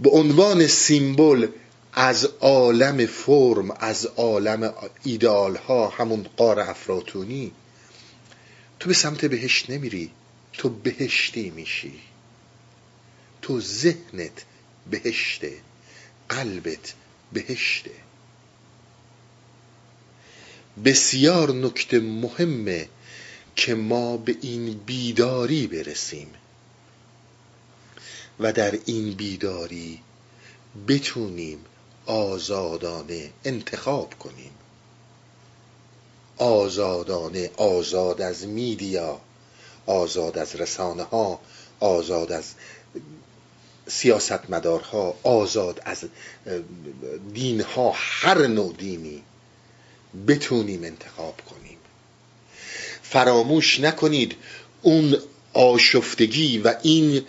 [0.00, 1.48] به عنوان سیمبل
[1.92, 7.52] از عالم فرم از عالم ایدال ها همون قار افراتونی
[8.80, 10.10] تو به سمت بهشت نمیری
[10.52, 12.00] تو بهشتی میشی.
[13.42, 14.44] تو ذهنت
[14.90, 15.52] بهشته
[16.28, 16.94] قلبت
[17.32, 18.05] بهشته.
[20.84, 22.88] بسیار نکته مهمه
[23.56, 26.28] که ما به این بیداری برسیم.
[28.40, 30.00] و در این بیداری
[30.88, 31.58] بتونیم
[32.06, 34.50] آزادانه انتخاب کنیم.
[36.36, 39.20] آزادانه آزاد از میدیا
[39.86, 41.40] آزاد از رسانه ها
[41.80, 42.44] آزاد از
[43.86, 46.04] سیاستمدارها آزاد از
[47.34, 49.22] دین ها هر نوع دینی
[50.28, 51.76] بتونیم انتخاب کنیم.
[53.02, 54.34] فراموش نکنید
[54.82, 55.16] اون
[55.52, 57.22] آشفتگی و این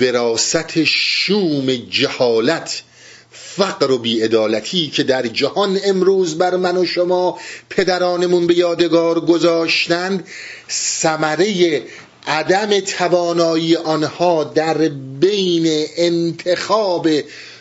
[0.00, 2.82] وراست شوم جهالت
[3.30, 7.38] فقر و بیعدالتی که در جهان امروز بر من و شما
[7.70, 10.26] پدرانمون به یادگار گذاشتند
[10.70, 11.82] ثمره
[12.26, 14.78] عدم توانایی آنها در
[15.20, 17.08] بین انتخاب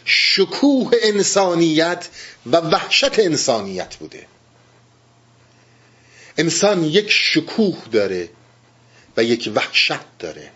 [0.05, 2.07] شکوه انسانیت
[2.51, 4.30] و وحشت انسانیت بوده.
[6.37, 8.29] انسان یک شکوه داره
[9.17, 10.51] و یک وحشت داره.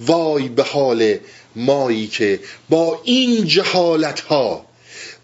[0.00, 1.18] وای به حال
[1.56, 4.66] مایی که با این جهالت ها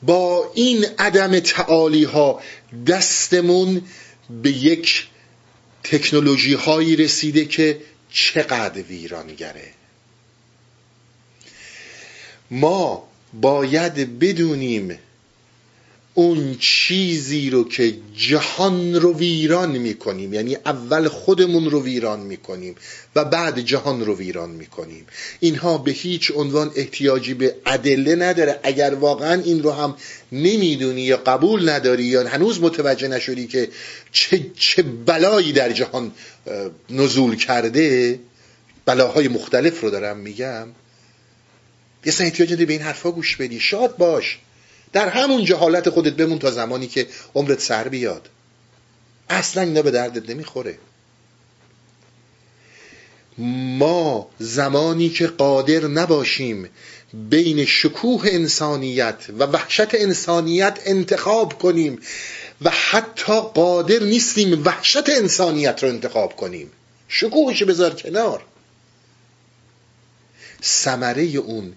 [0.03, 2.43] با این عدم تعالی ها
[2.87, 3.83] دستمون
[4.43, 5.07] به یک
[5.85, 7.81] تکنولوژی هایی رسیده که
[8.13, 9.69] چقدر ویرانگره.
[12.51, 14.99] ما باید بدونیم
[16.19, 20.35] اون چیزی رو که جهان رو ویران می‌کنیم.
[20.35, 22.75] یعنی اول خودمون رو ویران می‌کنیم
[23.17, 25.07] و بعد جهان رو ویران می‌کنیم.
[25.41, 28.61] اینها به هیچ عنوان احتیاجی به ادله نداره.
[28.63, 29.97] اگر واقعا این رو هم
[30.33, 33.69] نمی‌دونی یا قبول نداری یا هنوز متوجه نشدی که
[34.13, 36.13] چه, چه بلایی در جهان
[36.91, 38.19] نزول کرده
[38.85, 40.69] بلاهای مختلف رو دارم میگم
[42.05, 43.61] یه احتیاج به این حرفا گوش بدی.
[43.61, 44.39] شاد باش.
[44.93, 48.29] در همون جهالت خودت بمون تا زمانی که عمرت سر بیاد.
[49.31, 50.79] اصلا اینا به دردت نمی‌خوره.
[53.79, 56.69] ما زمانی که قادر نباشیم
[57.15, 61.99] بین شکوه انسانیت و وحشت انسانیت انتخاب کنیم
[62.63, 66.71] و حتی قادر نیستیم وحشت انسانیت رو انتخاب کنیم.
[67.09, 68.43] شکوهش بذار کنار.
[70.63, 71.73] ثمره اون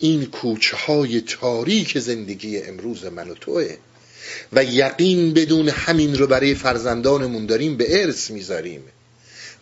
[0.00, 3.76] این کوچه های تاریک زندگی امروز من و توه.
[4.52, 8.82] و یقین بدون همین رو برای فرزندانمون داریم به ارث می‌ذاریم.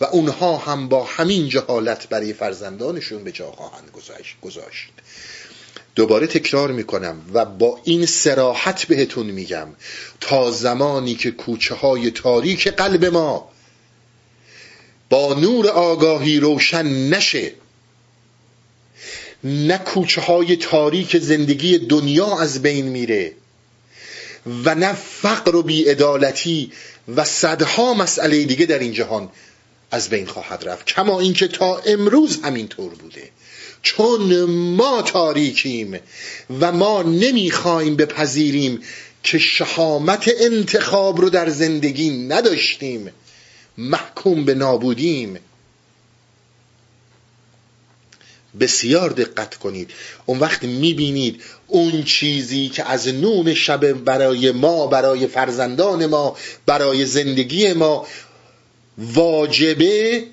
[0.01, 3.91] و اونها هم با همین جهالت برای فرزندانشون به جا خواهند
[4.43, 4.89] گذاشت
[5.95, 9.69] دوباره تکرار می‌کنم و با این سراحت بهتون میگم
[10.21, 13.51] تا زمانی که کوچه های تاریک قلب ما
[15.11, 17.53] با نور آگاهی روشن نشه
[19.45, 23.33] نه کوچه های تاریک زندگی دنیا از بین میره
[24.65, 26.73] و نه فقر و بیعدالتی
[27.17, 29.31] و صدها مسئله دیگه در این جهان
[29.91, 30.87] از بین خواهد رفت.
[30.87, 33.31] کما اینکه تا امروز همینطور بوده.
[33.83, 35.99] چون ما تاریکیم
[36.61, 38.81] و ما نمی‌خوایم بپذیریم
[39.23, 43.11] که شهامت انتخاب رو در زندگی نداشتیم
[43.79, 45.39] محکوم به نابودیم.
[48.61, 49.91] بسیار دقت کنید.
[50.27, 56.37] اون وقت می‌بینید اون چیزی که از نون شب برای ما برای فرزندان ما
[56.67, 58.07] برای زندگی ما
[58.99, 60.25] واجبه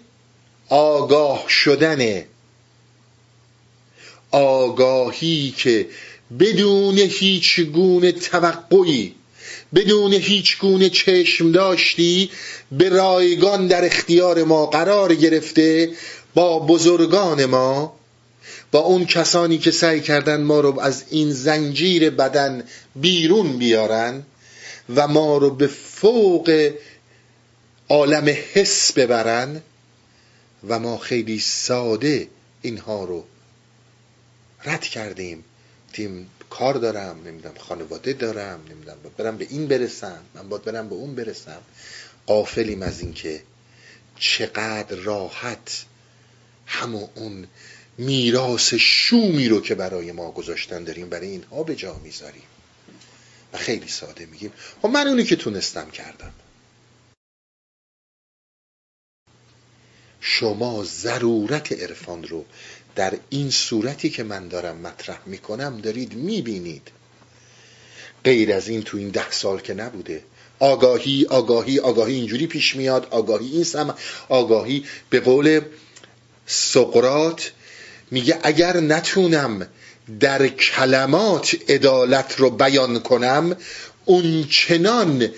[0.69, 2.25] آگاه شدنه
[4.31, 5.87] آگاهی که
[6.39, 9.15] بدون هیچ گونه توقعی
[9.75, 12.29] بدون هیچ گونه چشم داشتی
[12.71, 15.89] به رایگان در اختیار ما قرار گرفته
[16.33, 17.93] با بزرگان ما
[18.75, 22.63] با اون کسانی که سعی کردن ما رو از این زنجیر بدن
[22.95, 24.23] بیرون بیارن
[24.95, 26.73] و ما رو به فوق
[27.89, 29.61] عالم حس ببرن
[30.67, 32.27] و ما خیلی ساده
[32.61, 33.23] اینها رو
[34.65, 35.43] رد کردیم.
[35.87, 40.95] گفتیم کار دارم نمی‌دونم خانواده دارم نمی‌دونم برم به این برسم من باید برم به
[40.95, 41.61] اون برسم.
[42.25, 43.41] قافلیم از اینکه
[44.19, 45.85] چقدر راحت
[46.65, 47.47] همون اون
[47.97, 52.43] میراث شومی رو که برای ما گذاشتن داریم برای اینها به جا می‌ذاریم.
[53.53, 54.53] و خیلی ساده میگیم.
[54.81, 56.33] خب من اونی که تونستم کردم.
[60.19, 62.45] شما ضرورت عرفان رو
[62.95, 66.91] در این صورتی که من دارم مطرح می‌کنم دارید می‌بینید.
[68.23, 70.23] غیر از این تو این ده سال که نبوده.
[70.59, 73.07] آگاهی آگاهی آگاهی اینجوری پیش میاد.
[73.11, 73.95] آگاهی این سم
[74.29, 75.61] آگاهی به قول
[76.45, 77.51] سقرات
[78.11, 79.67] میگه اگر نتونم
[80.19, 83.55] در کلمات عدالت رو بیان کنم
[84.05, 85.29] اون چنان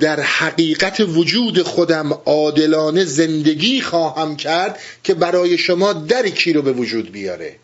[0.00, 7.12] در حقیقت وجود خودم عادلانه زندگی خواهم کرد که برای شما درکی رو به وجود
[7.12, 7.56] بیاره.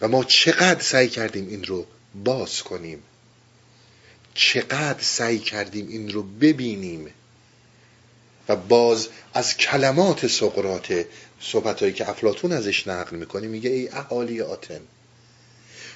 [0.00, 1.86] و ما چقدر سعی کردیم این رو
[2.24, 3.02] باز کنیم.
[4.34, 7.10] چقدر سعی کردیم این رو ببینیم.
[8.48, 10.92] و باز از کلمات سقراط
[11.44, 14.80] صحبت که افلاتون ازش نقل می‌کنه میگه ای اهالی آتن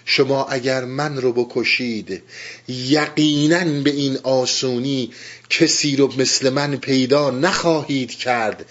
[0.05, 2.23] شما اگر من رو بکشید
[2.69, 5.13] یقینا به این آسونی
[5.51, 8.67] کسی رو مثل من پیدا نخواهید کرد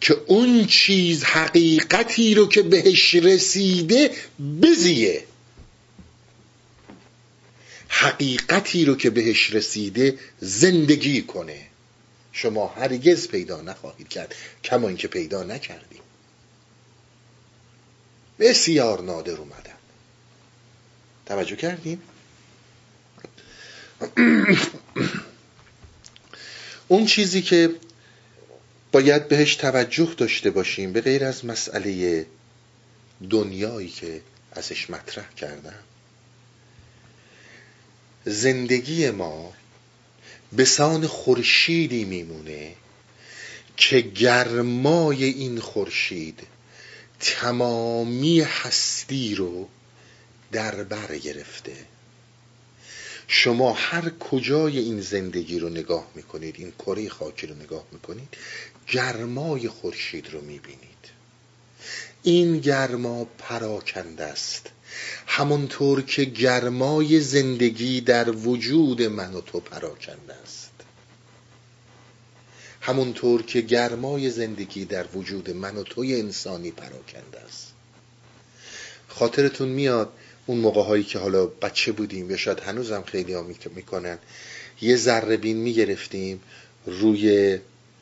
[0.00, 4.10] که اون چیز حقیقتی رو که بهش رسیده
[4.62, 5.24] بزیه.
[7.88, 11.60] حقیقتی رو که بهش رسیده زندگی کنه.
[12.32, 16.00] شما هرگز پیدا نخواهید کرد کما اینکه پیدا نکردیم
[18.40, 19.70] بسیار نادر اومدن.
[21.26, 22.02] توجه کردیم
[26.88, 27.70] اون چیزی که
[28.92, 32.26] باید بهش توجه داشته باشیم به غیر از مسئله
[33.30, 34.20] دنیایی که
[34.52, 35.78] ازش مطرح کردم
[38.24, 39.52] زندگی ما
[40.52, 42.74] به سان خورشیدی میمونه
[43.76, 46.40] که گرمای این خورشید
[47.20, 49.68] تمامی هستی رو
[50.52, 51.76] در بر گرفته.
[53.28, 58.36] شما هر کجای این زندگی رو نگاه می‌کنید این کره خاکی رو نگاه می‌کنید
[58.88, 60.90] گرمای خورشید رو می‌بینید.
[62.22, 64.70] این گرما پراکنده است.
[65.26, 70.59] همونطور که گرمای زندگی در وجود من و تو پراکنده است.
[72.80, 77.72] همونطور که گرمای زندگی در وجود من و توی انسانی پراکنده است.
[79.08, 80.12] خاطرتون میاد
[80.46, 84.18] اون موقع هایی که حالا بچه بودیم یا شاید هنوزم خیلی ها می‌کنن
[84.80, 86.40] یه ذره بین می‌گرفتیم
[86.86, 87.58] روی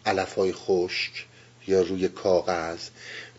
[0.07, 1.26] علف های خشک
[1.66, 2.79] یا روی کاغذ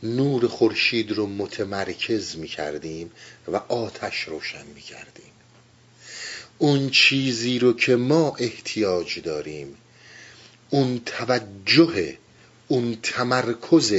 [0.03, 3.11] نور خورشید رو متمرکز می‌کردیم
[3.47, 5.31] و آتش روشن می‌کردیم.
[6.57, 9.75] اون چیزی رو که ما احتیاج داریم
[10.69, 12.17] اون توجه
[12.67, 13.93] اون تمرکز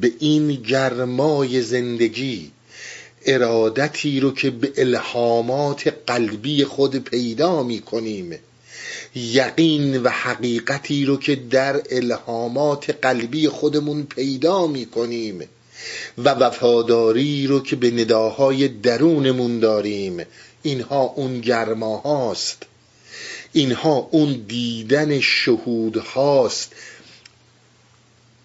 [0.00, 2.50] به این گرمای زندگی
[3.26, 8.38] ارادتی رو که به الهامات قلبی خود پیدا می کنیم
[9.14, 15.48] یقین و حقیقتی رو که در الهامات قلبی خودمون پیدا می کنیم
[16.18, 20.24] و وفاداری رو که به نداهای درونمون داریم.
[20.62, 22.62] اینها اون گرماهاست.
[23.52, 26.72] اینها اون دیدن شهود هاست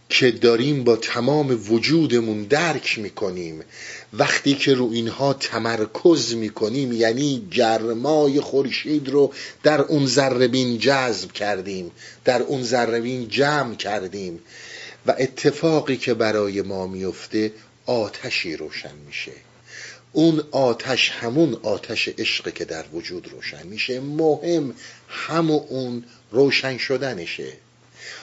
[0.10, 3.64] که داریم با تمام وجودمون درک می‌کنیم.
[4.14, 9.34] وقتی که رو اینها تمرکز می‌کنیم یعنی گرمای خورشید رو
[9.64, 11.91] در اون ذربین جذب کردیم
[12.26, 14.39] در اون ذربین جمع کردیم
[15.06, 17.51] و اتفاقی که برای ما میفته
[17.86, 19.32] آتشی روشن میشه.
[20.14, 24.74] اون آتش همون آتش عشق که در وجود روشن میشه مهم
[25.07, 27.53] همون اون روشن شدنشه.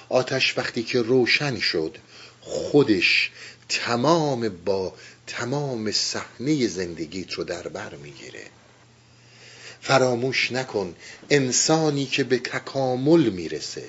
[0.08, 1.98] آتش وقتی که روشن شد
[2.40, 3.30] خودش
[3.68, 4.94] تمام با
[5.26, 8.44] تمام صحنه زندگیت رو در بر می‌گیره.
[9.80, 10.94] فراموش نکن
[11.30, 13.84] انسانی که به تکامل می‌رسه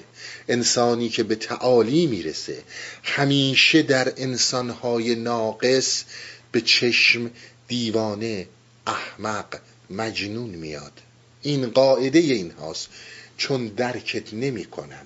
[0.48, 2.64] انسانی که به تعالی می‌رسه
[3.04, 6.04] همیشه در انسانهای ناقص
[6.52, 7.32] به چشم
[7.72, 8.48] دیوانه
[8.88, 9.60] احمق
[9.90, 11.02] مجنون میاد.
[11.42, 12.90] این قاعده این هاست
[13.38, 15.06] چون درکت نمی‌کنن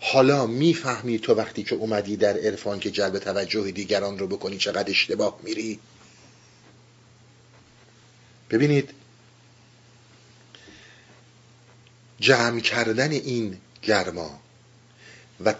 [0.00, 4.90] حالا می‌فهمی تو وقتی که اومدی در عرفان که جلب توجه دیگران رو بکنی چقدر
[4.90, 5.78] اشتباه میری.
[8.50, 8.90] ببینید
[12.20, 14.40] جمع کردن این گرما
[15.44, 15.52] و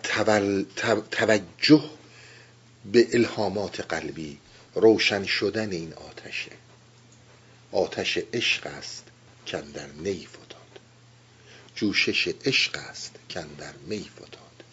[1.10, 1.90] توجه
[2.92, 4.38] به الهامات قلبی
[4.74, 6.52] روشن شدن این آتشه.
[7.72, 9.04] آتش عشق است
[9.46, 10.80] که در نی فتاد
[11.74, 14.64] جوشش عشق است که در می فتاد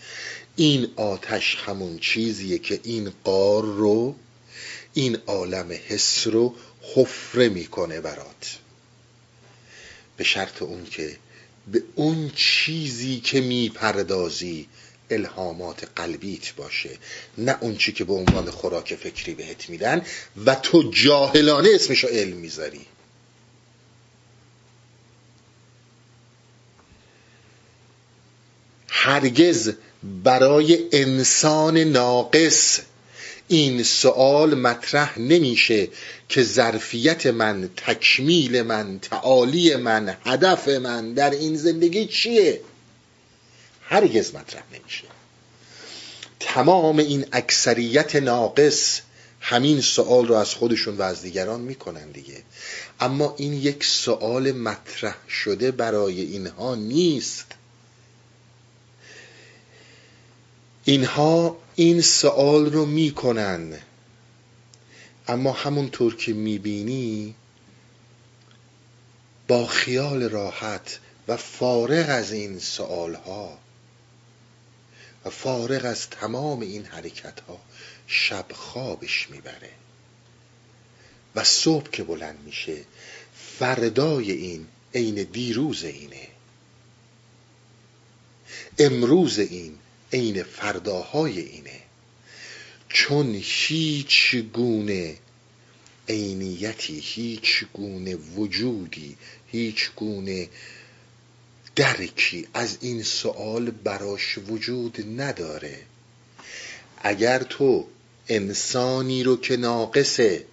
[0.56, 4.16] این آتش همون چیزیه که این قار رو
[4.94, 6.56] این عالم حس رو
[6.96, 8.58] حفره می‌کنه برات.
[10.18, 11.18] به شرط اون که
[11.72, 14.68] به اون چیزی که می‌پردازی
[15.12, 16.90] الهامات قلبیت باشه.
[17.38, 20.06] نه اون چی که به عنوان خوراک فکری بهت میدن
[20.46, 22.86] و تو جاهلانه اسمشو علم می‌ذاری.
[28.88, 29.74] هرگز
[30.24, 32.80] برای انسان ناقص
[33.48, 35.88] این سوال مطرح نمیشه
[36.30, 42.62] که ظرفیت من تکمیل من تعالی من هدف من در این زندگی چیه؟
[43.92, 45.04] هرگز مطرح نمیشه.
[46.40, 49.02] تمام این اکثریت ناقص
[49.40, 52.44] همین سوال رو از خودشون و از دیگران می‌کنن دیگه.
[53.00, 57.46] اما این یک سوال مطرح شده برای اینها نیست.
[60.86, 63.80] اینها این سوال رو می‌کنن.
[65.28, 67.36] اما همونطور که می‌بینی
[69.48, 73.58] با خیال راحت و فارغ از این سوال ها
[75.26, 77.62] و فارغ از تمام این حرکت ها
[78.08, 79.70] شب خوابش می‌بره.
[81.36, 82.78] و صبح که بلند میشه
[83.60, 86.28] فردای این عین دیروز اینه.
[88.80, 89.78] امروز این
[90.14, 91.82] عین فرداهای اینه.
[92.90, 95.18] چون هیچ گونه
[96.10, 99.18] عینیتی هیچ گونه وجودی
[99.48, 100.50] هیچ گونه
[101.76, 105.80] درکی از این سوال براش وجود نداره.
[106.98, 107.88] اگر تو
[108.28, 110.46] انسانی رو که ناقصه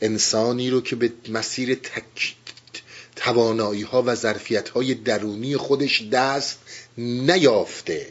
[0.00, 2.34] انسانی رو که به مسیر تک
[3.16, 6.58] توانایی ها و ظرفیت های درونی خودش دست
[6.98, 8.06] نیافته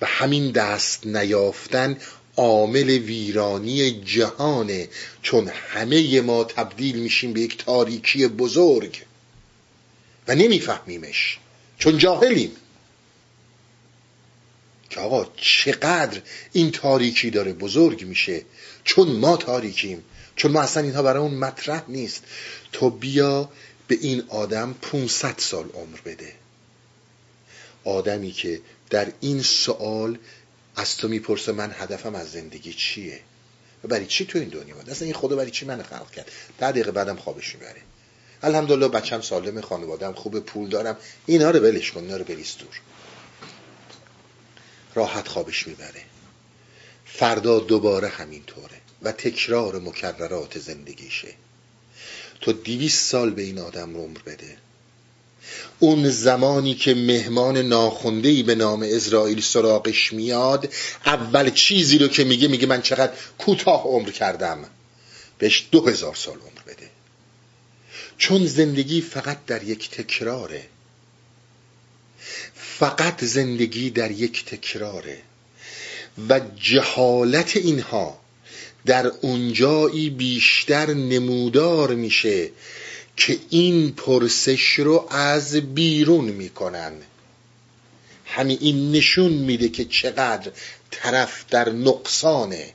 [0.00, 1.98] و همین دست نیافتن
[2.36, 4.88] عامل ویرانی جهانه
[5.22, 9.02] چون همه ما تبدیل میشیم به یک تاریکی بزرگ.
[10.28, 11.38] و نمیفهمیمش.
[11.78, 12.52] چون جاهلیم.
[14.90, 16.20] که آقا چقدر
[16.52, 18.42] این تاریکی داره بزرگ میشه.
[18.84, 20.04] چون ما تاریکیم.
[20.36, 22.24] چون ما اصلا اینها برای اون مطرح نیست.
[22.72, 23.50] تو بیا
[23.88, 26.32] به این آدم 500 سال عمر بده.
[27.84, 28.60] آدمی که
[28.90, 30.18] در این سوال
[30.76, 33.20] از تو می‌پرسه من هدفم از زندگی چیه؟
[33.84, 36.30] و برای چی تو این دنیا بود اصلا این خدا برای چی من خلق کرد؟
[36.58, 37.80] ده دقیقه بعدم خوابش می‌بره.
[38.42, 40.96] الحمدلله بچم سالم خانوادم خوب پول دارم.
[41.26, 42.80] اینا رو ولش کن اینا رو بریز دور.
[44.94, 46.02] راحت خوابش می‌بره.
[47.04, 51.28] فردا دوباره همینطوره و تکرار مکررات زندگیشه.
[52.40, 54.56] تو دیویست سال به این آدم عمر بده.
[55.78, 60.72] اون زمانی که مهمان ناخوندهی به نام اسرائیل سراغش میاد
[61.06, 64.64] اول چیزی رو که میگه میگه من چقدر کوتاه عمر کردم.
[65.38, 66.57] بهش دو هزار سال عمر.
[68.18, 70.64] چون زندگی فقط در یک تکراره.
[72.54, 75.18] فقط زندگی در یک تکراره.
[76.28, 78.20] و جهالت اینها
[78.86, 82.50] در اونجایی بیشتر نمودار میشه
[83.16, 86.92] که این پرسش رو از بیرون می‌کنن.
[88.26, 90.50] همین این نشون میده که چقدر
[90.90, 92.72] طرف در نقصانه.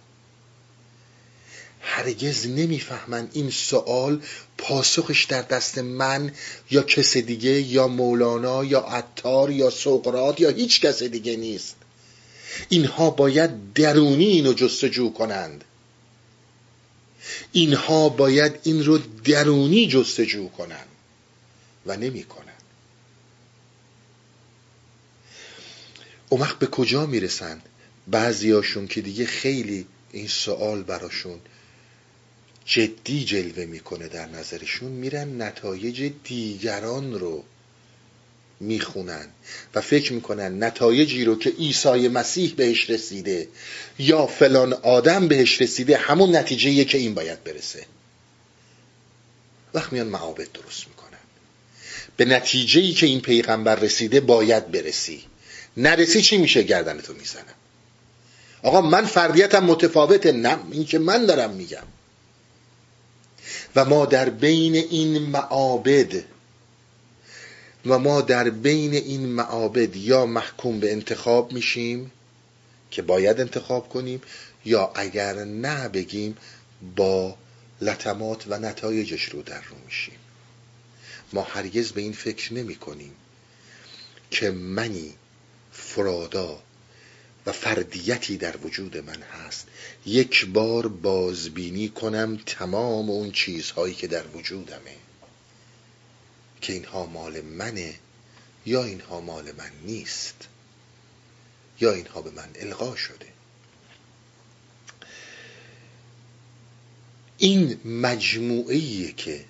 [1.84, 4.22] هرگز نمی‌فهمن این سوال
[4.58, 6.32] پاسخش در دست من
[6.72, 11.76] یا کس دیگه یا مولانا یا عطار یا سقرات یا هیچ کس دیگه نیست.
[12.70, 15.64] اینها باید درونی اینو جستجو کنند.
[17.52, 20.86] اینها باید این رو درونی جستجو کنن
[21.86, 22.54] و نمی‌کنن
[26.30, 27.62] اون به کجا می‌رسن
[28.08, 31.40] بعضیاشون که دیگه خیلی این سوال براشون
[32.66, 37.44] جدی جلوه می‌کنه در نظرشون میرن نتایج دیگران رو
[38.60, 39.28] می‌خونن
[39.76, 43.48] و فکر می‌کنن نتایجی رو که عیسی مسیح بهش رسیده
[44.00, 47.86] یا فلان آدم بهش رسیده همون نتیجه که این باید برسه.
[49.74, 51.20] وقت میان معابد درست می‌کنن.
[52.18, 55.24] به نتیجه که این پیغمبر رسیده باید برسی.
[55.78, 57.44] نرسی چی میشه؟ گردنتو می‌زنم.
[58.64, 61.84] آقا من فردیتم متفاوته نه این که من دارم میگم.
[63.76, 66.24] و ما در بین این معابد
[67.86, 72.12] و ما در بین این معابد یا محکوم به انتخاب میشیم
[72.92, 74.22] که باید انتخاب کنیم
[74.66, 76.38] یا اگر نه بگیم
[76.96, 77.38] با
[77.82, 80.18] لطمات و نتایجش رو در رو میشیم.
[81.34, 83.14] ما هرگز به این فکر نمی کنیم
[84.32, 85.14] که منی
[85.72, 86.64] فرادا
[87.46, 89.68] و فردیتی در وجود من هست.
[90.06, 94.96] یک بار بازبینی کنم تمام اون چیزهایی که در وجودمه.
[96.62, 97.96] که اینها مال منه
[98.66, 100.48] یا اینها مال من نیست.
[101.82, 103.26] یا اینها به من القا شده.
[107.38, 109.46] این مجموعه که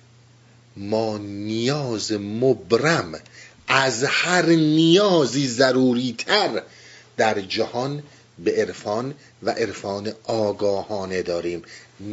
[0.76, 3.20] ما نیاز مبرم
[3.68, 6.62] از هر نیازی ضروری تر
[7.16, 8.02] در جهان
[8.38, 11.62] به عرفان و عرفان آگاهانه داریم.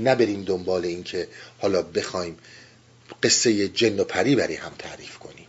[0.04, 1.28] نبریم دنبال این که
[1.60, 2.38] حالا بخوایم
[3.24, 5.48] قصه جن و پری بری هم تعریف کنیم.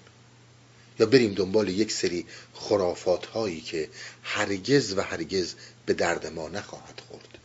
[0.98, 3.88] یا بریم دنبال یک سری خرافات هایی که
[4.22, 5.54] هرگز و هرگز
[5.86, 7.38] به درد ما نخواهد خورد.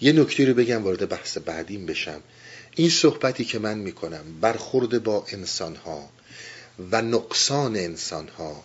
[0.00, 2.22] یه نکته رو بگم وارد بحث بعدیم بشم.
[2.74, 6.08] این صحبتی که من می‌کنم برخورد با انسان ها
[6.90, 8.64] و نقصان انسان ها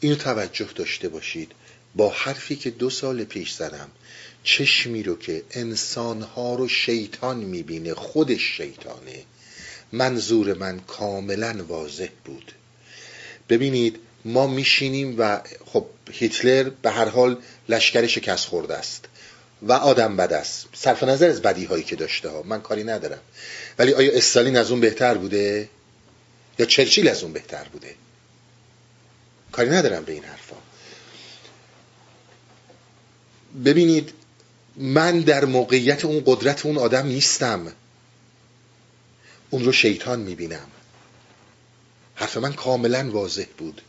[0.00, 1.52] اینو توجه داشته باشید.
[1.98, 3.88] با حرفی که دو سال پیش زدم
[4.44, 9.22] چشمی رو که انسانها رو شیطان می‌بینه خودش شیطانه.
[9.92, 12.52] منظور من کاملا واضح بود.
[13.48, 17.36] ببینید ما میشینیم و خب هیتلر به هر حال
[17.68, 19.04] لشکر شکست خورده است
[19.62, 20.66] و آدم بد است.
[20.74, 22.42] صرف نظر از بدی هایی که داشته ها.
[22.42, 23.20] من کاری ندارم.
[23.78, 25.68] ولی آیا استالین از اون بهتر بوده؟
[26.58, 27.94] یا چرچیل از اون بهتر بوده؟
[29.52, 30.67] کاری ندارم به این حرفا.
[33.64, 34.12] ببینید
[34.76, 37.72] من در موقعیت اون قدرت اون آدم نیستم.
[39.50, 40.66] اون رو شیطان می‌بینم.
[42.14, 43.82] حرف من کاملا واضح بود.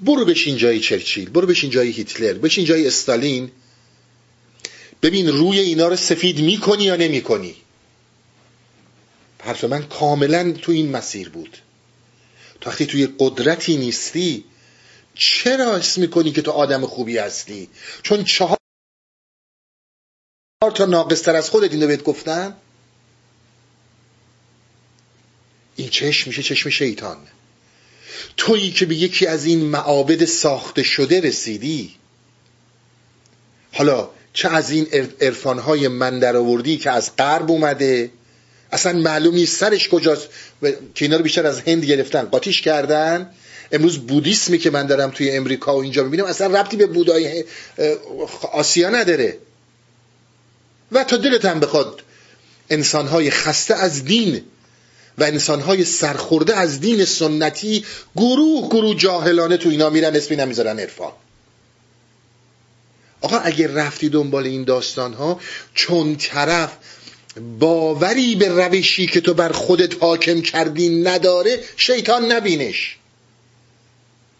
[0.00, 3.50] برو بشین جای چرچیل برو بشین جای هیتلر بشین جای استالین.
[5.02, 7.56] ببین روی اینا رو سفید می‌کنی یا نمی‌کنی؟
[9.40, 11.58] حرف من کاملا تو این مسیر بود.
[12.60, 14.44] تو وقتی توی قدرتی نیستی
[15.14, 17.68] چرا اسم می‌کنی که تو آدم خوبی هستی؟
[18.02, 18.53] چون چهار
[20.70, 22.54] تا ناقصتر از خودت اینو بهت گفتن
[25.76, 27.16] این چشم میشه چشم شیطان.
[28.36, 31.94] تویی که به یکی از این معابد ساخته شده رسیدی
[33.72, 34.86] حالا چه از این
[35.20, 38.10] ارفانهای من در که از غرب اومده؟
[38.72, 40.28] اصلا معلومی سرش کجاست.
[40.94, 42.22] که اینا رو بیشتر از هند گرفتن.
[42.22, 43.30] قاطیش کردن.
[43.72, 47.44] امروز بودیسمی که من دارم توی امریکا و اینجا می‌بینم اصلا ربطی به بودای
[48.52, 49.38] آسیا نداره.
[50.94, 52.02] و تا دلت هم بخواد.
[52.70, 54.42] انسانهای خسته از دین
[55.18, 57.84] و انسانهای سرخورده از دین سنتی
[58.16, 61.12] گروه گروه جاهلانه تو اینا میرن اسمی نمی‌ذارن عرفان.
[63.20, 65.40] آقا اگر رفتی دنبال این داستان ها
[65.74, 66.76] چون طرف
[67.58, 72.96] باوری به روشی که تو بر خودت حاکم کردی نداره شیطان نبینش.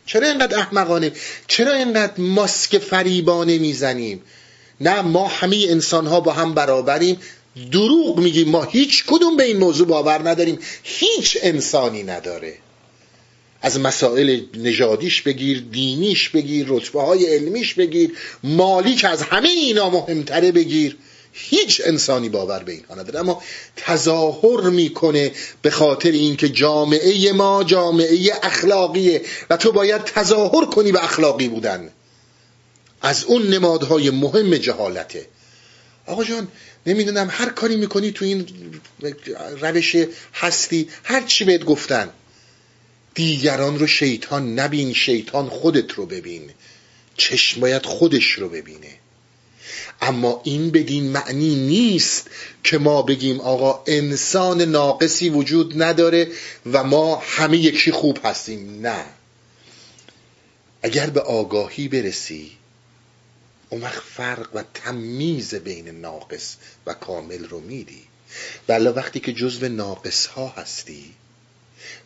[0.07, 1.13] چرا اینقدر احمقانه؟
[1.47, 4.23] چرا اینقدر ماسک فریبانه می‌زنیم؟
[4.85, 7.21] نه ما همه انسان ها با هم برابریم.
[7.73, 8.49] دروغ میگیم.
[8.49, 10.59] ما هیچ کدوم به این موضوع باور نداریم.
[10.83, 12.55] هیچ انسانی نداره.
[13.63, 18.13] از مسائل نژادیش بگیر دینیش بگیر رتبه های علمیش بگیر
[18.43, 20.97] مالی که از همه اینا مهمتره بگیر.
[21.33, 23.21] هیچ انسانی باور به اینها نداره.
[23.21, 23.43] اما
[23.77, 25.33] تظاهر می‌کنه
[25.63, 31.91] به خاطر اینکه جامعه ما جامعه اخلاقیه و تو باید تظاهر کنی به اخلاقی بودن.
[33.05, 35.27] از اون نمادهای مهم جهالته.
[36.07, 36.49] آقا جان
[36.87, 38.47] نمی‌دونم هر کاری می‌کنی تو این
[39.61, 39.97] روش
[40.35, 42.11] هستی هر چی بهت گفتن.
[43.15, 46.51] دیگران رو شیطان نبین شیطان خودت رو ببین.
[47.17, 48.99] چشم باید خودش رو ببینه.
[50.03, 52.31] اما این بدین معنی نیست
[52.65, 56.29] که ما بگیم آقا انسان ناقصی وجود نداره
[56.73, 58.87] و ما همه یکی خوب هستیم.
[58.87, 59.05] نه.
[60.83, 62.51] اگر به آگاهی برسی
[63.75, 66.57] اون وقت فرق و تمیز بین ناقص
[66.87, 68.03] و کامل رو میدی.
[68.69, 71.15] ولی وقتی که جزو ناقص ها هستی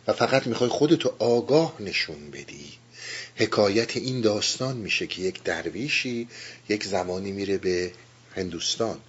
[0.07, 2.73] و فقط می‌خوای خودتو آگاه نشون بدی
[3.35, 6.27] حکایت این داستان میشه که یک درویشی
[6.69, 7.91] یک زمانی میره به
[8.35, 8.99] هندوستان.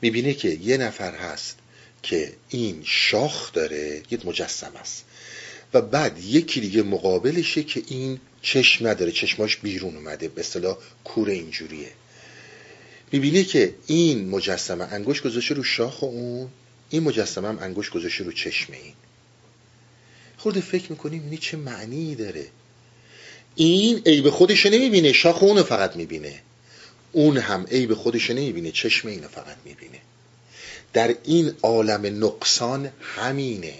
[0.00, 1.58] می‌بینه که یه نفر هست
[2.02, 5.04] که این شاخ داره یه مجسم است
[5.74, 11.32] و بعد یکی دیگه مقابلشه که این چشم نداره چشماش بیرون اومده به اصطلاح کوره
[11.32, 11.90] اینجوریه.
[13.12, 16.48] می‌بینه که این مجسمه انگوش گذاشته رو شاخ اون
[16.90, 18.92] این مجسمه هم انگوش گذاشته رو چشم این.
[20.36, 22.46] خورده فکر می‌کنیم این چه معنی داره.
[23.54, 26.40] این عیب خودش نمی‌بینه شاخ اونو فقط می‌بینه.
[27.12, 29.98] اون هم عیب خودش نمی‌بینه چشم اینو فقط می‌بینه.
[30.92, 33.74] در این عالم نقصان همینه.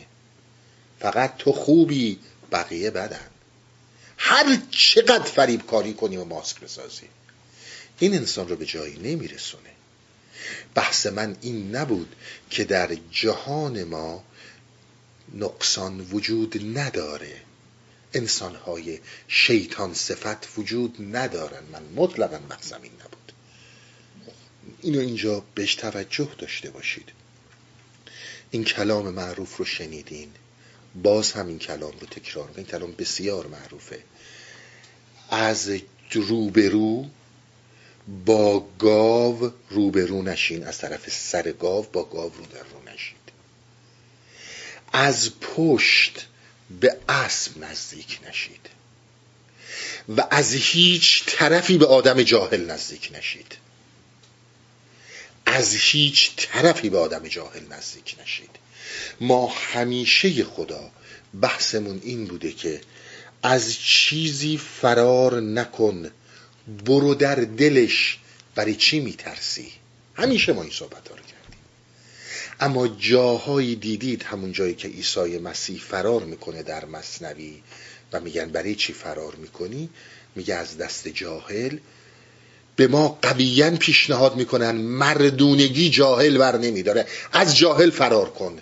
[1.00, 2.18] فقط تو خوبی
[2.52, 3.28] بقیه بدن.
[4.18, 7.08] هر چقدر فریب کاری کنی و ماسک بسازی.
[7.98, 9.70] این انسان رو به جایی نمیرسونه.
[10.74, 12.16] بحث من این نبود
[12.50, 14.24] که در جهان ما
[15.34, 17.40] نقصان وجود نداره.
[18.14, 21.62] انسانهای شیطان صفت وجود ندارن.
[21.72, 23.32] من مطلقا بحثم این نبود.
[24.82, 27.12] اینو اینجا بهش توجه داشته باشید.
[28.50, 30.30] این کلام معروف رو شنیدین.
[30.94, 34.02] باز هم این کلام رو تکرار این کلام بسیار معروفه.
[35.30, 35.70] از
[36.12, 37.06] روبرو
[38.24, 40.64] با گاو روبرو نشین.
[40.64, 43.18] از طرف سر گاو با گاو رو در رو نشید
[44.92, 46.26] از پشت
[46.80, 48.68] به اسب نزدیک نشید
[50.16, 53.56] و از هیچ طرفی به آدم جاهل نزدیک نشید
[55.46, 58.50] از هیچ طرفی به آدم جاهل نزدیک نشید
[59.20, 60.90] ما همیشه خدا
[61.40, 62.80] بحثمون این بوده که
[63.42, 66.10] از چیزی فرار نکن
[66.84, 68.18] برو در دلش
[68.54, 69.72] برای چی میترسی؟
[70.14, 71.60] همیشه ما این صحبت ها رو کردیم.
[72.60, 77.62] اما جاهایی دیدید همون جایی که عیسی مسیح فرار می‌کنه در مصنوی
[78.12, 79.88] و میگن برای چی فرار می‌کنی؟
[80.36, 81.76] میگه از دست جاهل.
[82.76, 87.06] به ما قویا پیشنهاد می‌کنن مردونگی جاهل بر نمیداره.
[87.32, 88.58] از جاهل فرار کن.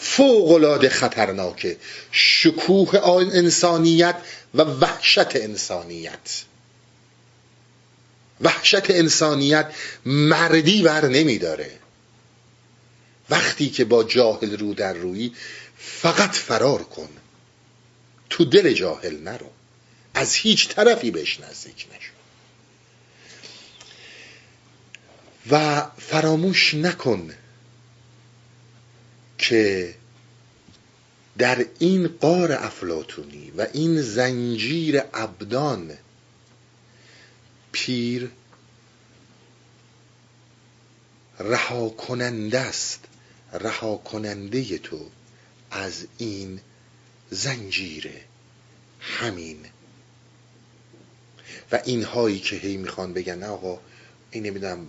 [0.00, 1.76] فوقلاده خطرناکه.
[2.12, 2.98] شکوه
[3.32, 4.16] انسانیت
[4.54, 6.42] و وحشت انسانیت.
[8.40, 9.72] وحشت انسانیت
[10.06, 11.70] مردی بر نمیداره.
[13.30, 15.32] وقتی که با جاهل رو در روی
[15.78, 17.08] فقط فرار کن.
[18.30, 19.50] تو دل جاهل نرو.
[20.14, 22.12] از هیچ طرفی بهش نزدیک نشو.
[25.50, 27.34] و فراموش نکن
[29.40, 29.94] که
[31.38, 35.92] در این قار افلاتونی و این زنجیر ابدان
[37.72, 38.30] پیر
[41.38, 43.04] رها کننده است
[43.52, 45.06] رها کننده تو
[45.70, 46.60] از این
[47.30, 48.10] زنجیر
[49.00, 49.58] همین.
[51.72, 53.80] و اینهایی که هی می‌خوان بگن آقا
[54.30, 54.86] این نمی‌دونم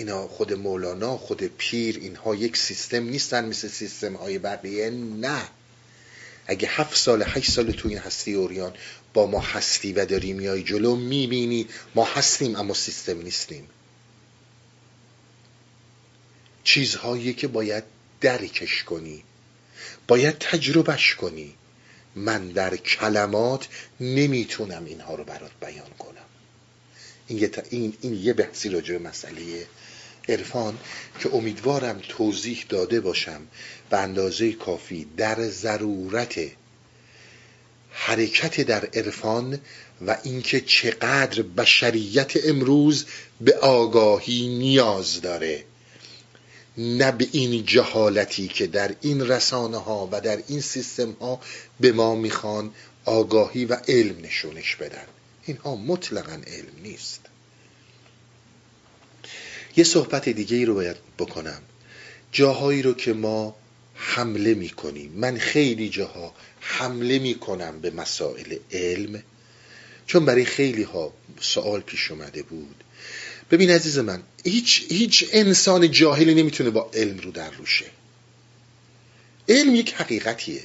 [0.00, 5.48] اینا خود مولانا خود پیر اینها یک سیستم نیستن مثل سیستم های بقیه نه.
[6.46, 8.74] اگه هفت سال هشت سال تو این هستی اوریان
[9.14, 13.68] با ما هستی و داری میای جلو می‌بینی ما هستیم اما سیستم نیستیم.
[16.64, 17.84] چیزهایی که باید
[18.20, 19.22] درکش کنی
[20.08, 21.54] باید تجربهش کنی.
[22.14, 23.68] من در کلمات
[24.00, 26.30] نمی‌تونم اینها رو برات بیان کنم.
[27.26, 29.66] این یه, این, این یه بحثی راجع مسئله
[30.30, 30.78] عرفان
[31.20, 33.40] که امیدوارم توضیح داده باشم
[33.90, 36.40] به اندازه کافی در ضرورت
[37.90, 39.58] حرکت در عرفان
[40.06, 43.04] و اینکه چقدر بشریت امروز
[43.40, 45.64] به آگاهی نیاز داره.
[46.78, 51.40] نه به این جهالتی که در این رسانه ها و در این سیستم ها
[51.80, 52.70] به ما می‌خوان
[53.04, 55.04] آگاهی و علم نشونش بدن.
[55.44, 57.20] اینها مطلقا علم نیست.
[59.76, 61.62] یه صحبت دیگه ای رو باید بکنم.
[62.32, 63.56] جاهایی رو که ما
[63.94, 65.12] حمله می‌کنیم.
[65.12, 69.22] من خیلی جاها حمله می‌کنم به مسائل علم
[70.06, 72.84] چون برای خیلی ها سوال پیش اومده بود.
[73.50, 77.86] ببین عزیز من هیچ, هیچ انسان جاهلی نمی‌تونه با علم رو در روشه.
[79.48, 80.62] علم یک حقیقتیه.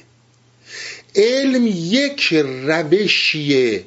[1.14, 2.34] علم یک
[2.64, 3.84] روشیه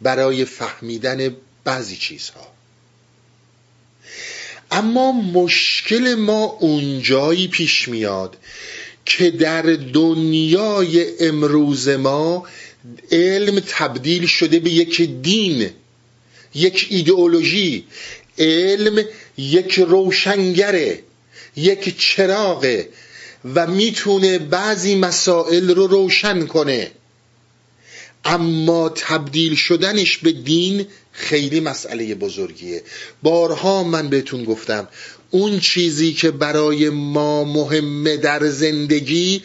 [0.00, 2.52] برای فهمیدن بعضی چیزها.
[4.70, 8.36] اما مشکل ما اونجایی پیش میاد
[9.06, 9.62] که در
[9.92, 12.46] دنیای امروز ما
[13.12, 15.70] علم تبدیل شده به یک دین
[16.54, 17.84] یک ایدئولوژی.
[18.38, 19.04] علم
[19.38, 21.02] یک روشنگره
[21.56, 22.88] یک چراغه
[23.54, 26.90] و می‌تونه بعضی مسائل رو روشن کنه.
[28.24, 32.82] اما تبدیل شدنش به دین خیلی مسئله بزرگیه.
[33.22, 34.88] بارها من بهتون گفتم
[35.30, 39.42] اون چیزی که برای ما مهمه در زندگی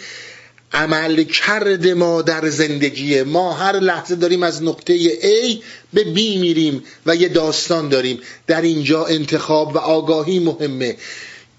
[0.74, 3.24] عمل کرده ما در زندگیه.
[3.24, 5.64] ما هر لحظه داریم از نقطه A
[5.94, 8.20] به B میریم و یه داستان داریم.
[8.48, 10.98] در اینجا انتخاب و آگاهی مهمه.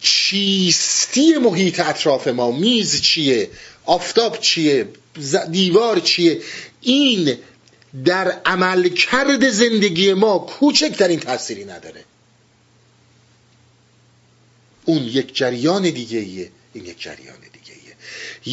[0.01, 3.51] چیستی محیط اطراف ما؟ میز چیه؟
[3.85, 4.89] آفتاب چیه؟
[5.51, 6.41] دیوار چیه؟
[6.83, 7.37] این
[8.05, 12.05] در عمل کرد زندگی ما کوچکترین تأثیری نداره.
[14.85, 17.97] اون یک جریان دیگه ایه این یک جریان دیگه ایه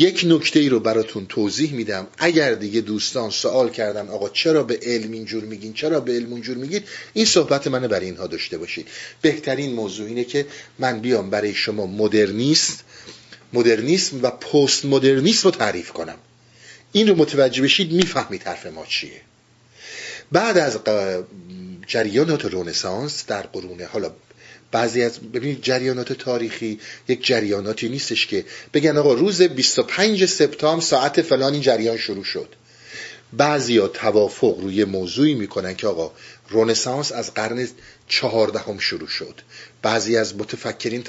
[0.07, 2.07] یک نکته ای رو براتون توضیح میدم.
[2.17, 6.57] اگر دیگه دوستان سوال کردن آقا چرا به علم اینجور میگین؟ چرا به علم اونجور
[6.57, 8.87] میگید؟ این صحبت منو برای اینها داشته باشید.
[9.21, 10.45] بهترین موضوع اینه که
[10.79, 12.83] من بیام برای شما مدرنیست
[13.53, 16.17] مدرنیسم و پست مدرنیسم رو تعریف کنم.
[16.93, 19.21] این رو متوجه بشید می‌فهمید حرف ما چیه.
[20.31, 20.79] بعد از
[21.87, 24.11] جریانات رونسانس در قرون حالا
[24.71, 31.21] بعضی از ببینید جریانات تاریخی یک جریاناتی نیستش که بگن آقا روز 25 سپتامبر ساعت
[31.21, 32.49] فلان این جریان شروع شد.
[33.33, 36.11] بعضی ها توافق روی موضوعی می‌کنن که آقا
[36.49, 37.67] رونسانس از قرن
[38.07, 39.41] چهاردهم شروع شد.
[39.81, 41.03] بعضی از متفکرین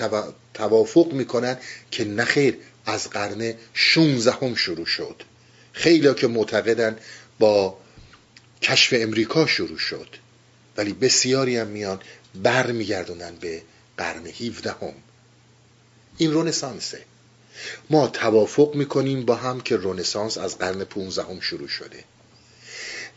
[0.55, 1.57] توافق می‌کنن
[1.91, 2.57] که نخیر
[2.87, 5.22] از قرن 16 شروع شد.
[5.74, 6.98] خیلی که معتقدن
[7.38, 7.78] با
[8.62, 10.08] کشف امریکا شروع شد.
[10.76, 12.00] ولی بسیاری هم میان
[12.34, 13.62] بر میگردونن به
[13.96, 14.94] قرن 17 هم.
[16.18, 17.02] این رونسانسه
[17.90, 22.04] ما توافق می‌کنیم با هم که رونسانس از قرن 15 هم شروع شده.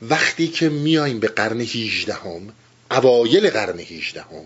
[0.02, 2.54] وقتی که میایم به قرن 18 هم
[2.92, 4.46] اوایل قرن 18 هم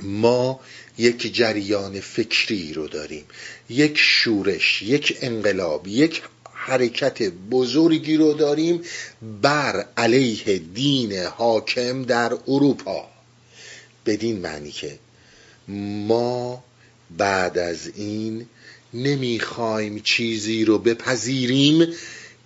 [0.00, 0.60] ما
[0.98, 3.24] یک جریان فکری رو داریم.
[3.68, 6.22] یک شورش یک انقلاب یک
[6.52, 8.82] حرکت بزرگی رو داریم
[9.42, 13.08] بر علیه دین حاکم در اروپا.
[14.06, 14.98] بدین معنی که
[16.06, 16.64] ما
[17.10, 18.46] بعد از این
[18.94, 21.86] نمی‌خوایم چیزی رو بپذیریم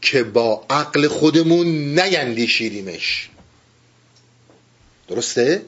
[0.02, 1.66] که با عقل خودمون
[1.98, 3.28] نیندیشیدیمش
[5.08, 5.62] درسته؟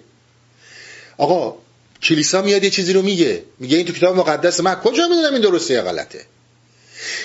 [1.16, 1.58] آقا
[2.02, 3.42] کلیسا میاد یه چیزی رو میگه.
[3.58, 6.24] میگه این تو کتاب مقدس من کجا می‌دونم این درسته یا غلطه؟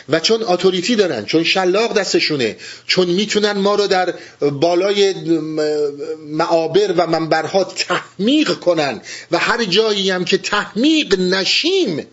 [0.09, 2.57] و چون اتوریتی دارن چون شلاق دستشونه
[2.87, 5.13] چون می‌تونن ما رو در بالای
[6.27, 9.01] معابر و منبرها تحمیق کنن
[9.31, 12.07] و هر جایی هم که تحمیق نشیم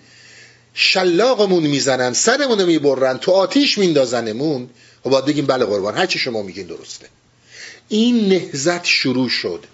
[0.74, 4.62] شلاقمون می‌زنن سرمون می‌برن تو آتیش میندازنمون.
[4.62, 4.66] و
[5.04, 7.06] خب باید بگیم بله قربان هرچی شما میگین درسته.
[7.88, 9.64] این نهزت شروع شد.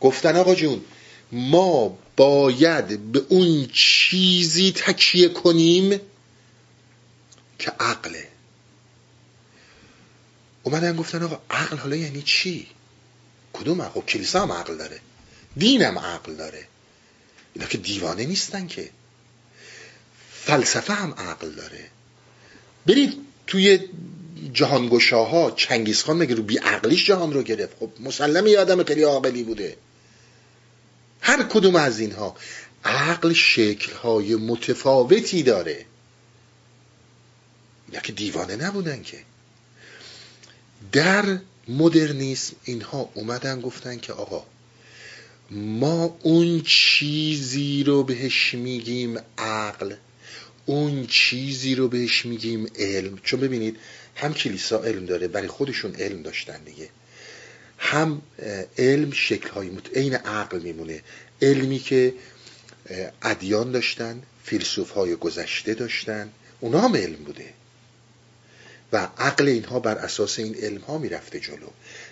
[0.00, 0.80] گفتن آقا جون
[1.32, 6.00] ما باید به اون چیزی تکیه کنیم
[7.58, 8.28] که عقله.
[10.62, 12.66] اومدن گفتن آقا عقل حالا یعنی چی؟
[13.52, 15.00] کدوم عقل؟ خب کلیسا هم عقل داره.
[15.56, 16.66] دینم عقل داره.
[17.54, 18.90] اینا که دیوانه نیستن که.
[20.32, 21.90] فلسفه هم عقل داره.
[22.86, 23.88] برید توی
[24.52, 29.42] جهانگشاها چنگیزخان مگه رو بی عقلیش جهان رو گرفت؟ خب مسلم یه آدم خیلی عاقلی
[29.42, 29.76] بوده.
[31.22, 32.36] هر کدوم از اینها
[32.84, 35.86] عقل شکلهای متفاوتی داره.
[37.92, 39.18] یا که دیوانه نبودن که.
[40.92, 44.46] در مدرنیسم اینها اومدن گفتن که آقا
[45.50, 49.94] ما اون چیزی رو بهش میگیم عقل
[50.66, 53.18] اون چیزی رو بهش میگیم علم.
[53.22, 53.76] چون ببینید
[54.16, 56.88] هم کلیسا علم داره ولی خودشون علم داشتن دیگه.
[57.82, 58.22] هم
[58.78, 59.70] علم شکلهای.
[59.94, 61.02] عین عقل میمونه.
[61.42, 62.14] علمی که
[63.22, 67.52] ادیان داشتن فیلسوف های گذشته داشتن اونا هم علم بوده.
[68.92, 71.68] و عقل اینها بر اساس این علم ها می‌رفته جلو.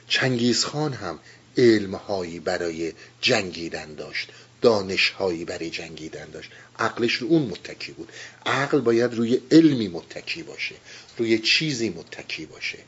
[0.08, 1.18] چنگیز خان هم
[1.58, 4.28] علم هایی برای جنگیدن داشت.
[4.62, 6.50] دانش هایی برای جنگیدن داشت.
[6.78, 8.12] عقلش رو اون متکی بود.
[8.46, 10.74] عقل باید روی علمی متکی باشه.
[11.18, 12.78] روی چیزی متکی باشه.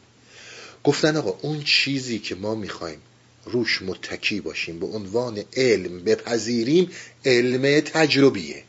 [0.84, 3.00] گفتن آقا اون چیزی که ما می‌خوایم
[3.44, 6.90] روش متکی باشیم به عنوان علم بپذیریم
[7.24, 8.64] علم تجربیه.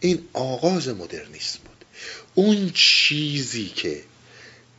[0.00, 1.84] این آغاز مدرنیسم بود.
[2.34, 4.04] اون چیزی که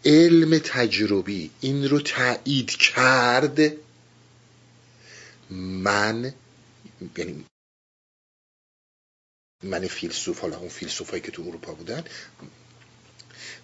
[0.06, 3.60] علم تجربی این رو تایید کرد
[5.50, 6.34] من
[7.18, 7.46] یعنی
[9.64, 12.04] من فیلسوف حالا اون فیلسوف هایی که تو اروپا بودن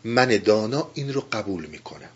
[0.05, 2.09] من دانا این رو قبول می‌کنم.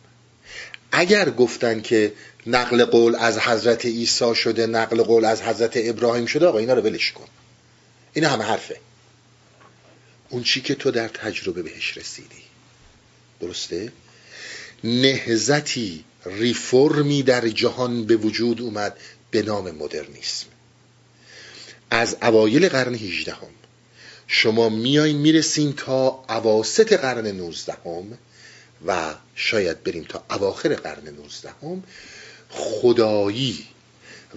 [0.91, 2.13] اگر گفتن که
[2.47, 6.81] نقل قول از حضرت عیسی شده نقل قول از حضرت ابراهیم شده آقا اینا رو
[6.81, 7.27] ولش کن.
[8.13, 8.79] اینا همه حرفه.
[10.29, 12.43] اون چی که تو در تجربه بهش رسیدی.
[13.39, 13.91] درسته؟
[14.83, 18.97] نهزتی ریفرمی در جهان به وجود اومد
[19.31, 20.45] به نام مدرنیسم.
[21.91, 23.58] از اوایل قرن 18 هم
[24.31, 28.17] شما میایین می‌رسین تا اواسط قرن 19 هم
[28.85, 31.83] و شاید بریم تا اواخر قرن 19 هم
[32.49, 33.65] خدایی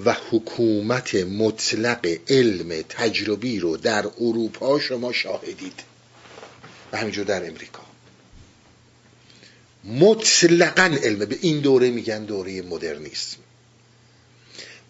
[0.04, 5.80] و حکومت مطلق علم تجربی رو در اروپا شما شاهدید.
[6.92, 7.82] و همینجور در امریکا.
[9.84, 13.38] مطلقا علمه به این دوره میگن دوره مدرنیسم.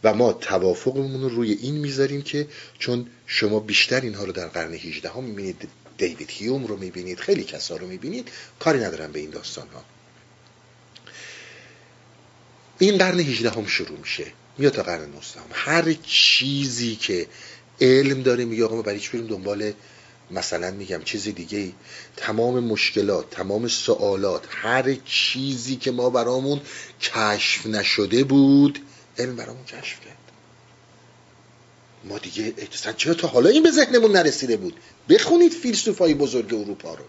[0.04, 2.48] و ما توافقمون رو روی این می‌ذاریم که
[2.78, 7.44] چون شما بیشتر اینها رو در قرن 18 ها می‌بینید دیوید هیوم رو می‌بینید خیلی
[7.44, 8.28] کسا رو می‌بینید
[8.60, 9.84] کاری ندارم به این داستان ها
[12.78, 14.26] این قرن 18 هم شروع میشه
[14.58, 15.46] میاد تا قرن 19 هم.
[15.52, 17.26] هر چیزی که
[17.80, 19.72] علم داره میگه آقا ما برای بریم دنبال
[20.30, 21.72] مثلا میگم چیزی دیگه
[22.16, 26.60] تمام مشکلات تمام سوالات هر چیزی که ما برامون
[27.00, 28.78] کشف نشده بود
[29.18, 30.16] علم برامون کشف کرد.
[32.04, 34.76] ما دیگه احسان چرا تا حالا این به ذهنمون نرسیده بود؟
[35.08, 37.04] بخونید فیلسوفای بزرگ اروپا رو.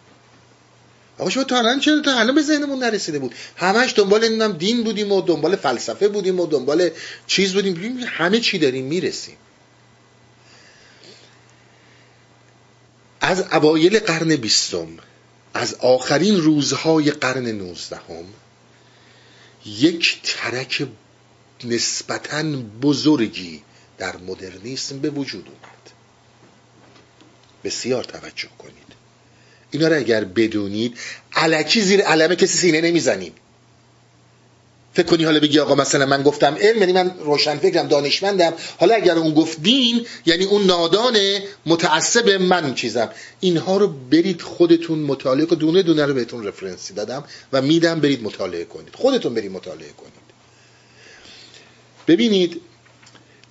[1.17, 4.83] آقا شما تا الان چرا تا الان به ذهنمون نرسیده بود؟ همش دنبال نمی‌دونم دین
[4.83, 6.89] بودیم و دنبال فلسفه بودیم و دنبال
[7.27, 8.03] چیز بودیم.
[8.07, 9.37] همه چی داریم می‌رسیم.
[13.21, 14.87] از اوایل قرن بیستم
[15.53, 18.25] از آخرین روزهای قرن نوزدهم
[19.65, 20.87] یک ترک
[21.63, 22.43] نسبتا
[22.81, 23.61] بزرگی
[23.97, 25.91] در مدرنیسم به وجود اومد.
[27.63, 28.93] بسیار توجه کنید.
[29.71, 30.97] اینا رو اگر بدونید
[31.33, 33.33] علکی زیر علمه کسی سینه نمی‌زنیم.
[34.93, 38.53] فکر کنی حالا بگی آقا مثلا من گفتم علم یعنی من روشن فکرم دانشمندم.
[38.79, 41.17] حالا اگر اون گفت دین یعنی اون نادان
[41.65, 43.09] متعصب من چیزم.
[43.39, 45.59] اینها رو برید خودتون مطالعه کنید.
[45.59, 47.23] دونه دونه رو بهتون رفرنسی دادم
[47.53, 48.95] و میدم برید مطالعه کنید.
[48.95, 50.22] خودتون برید مطالعه کنید.
[52.07, 52.61] ببینید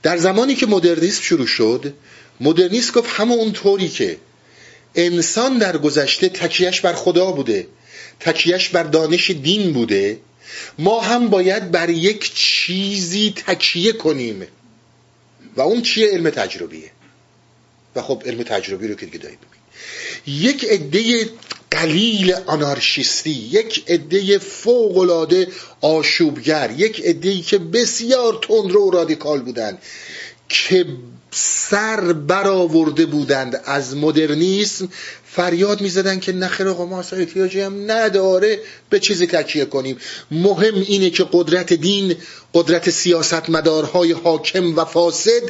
[0.03, 1.95] در زمانی که مدرنیسم شروع شد
[2.41, 4.19] مدرنیسم گفت همون اون طوری که
[4.95, 7.67] انسان در گذشته تکیهش بر خدا بوده
[8.21, 10.21] تکیهش بر دانش دین بوده
[10.79, 14.47] ما هم باید بر یک چیزی تکیه کنیم.
[15.57, 16.91] و اون چیه؟ علم تجربیه.
[17.97, 19.39] و خب علم تجربی رو که دیگه دارید
[20.27, 21.31] یک عده
[21.73, 25.49] قلیل آنارشیستی یک عده فوق العاده
[25.81, 29.79] آشوبگر یک عده که بسیار تندرو و رادیکال بودند
[30.49, 30.87] که
[31.31, 34.89] سر برآورده بودند از مدرنیسم
[35.25, 38.59] فریاد می‌زدن که نخیر آقا ما اصلا احتیاجی هم نداره
[38.91, 39.97] به چیزی تکیه کنیم.
[40.31, 42.17] مهم اینه که قدرت دین
[42.55, 45.43] قدرت سیاست مدارهای حاکم و فاسد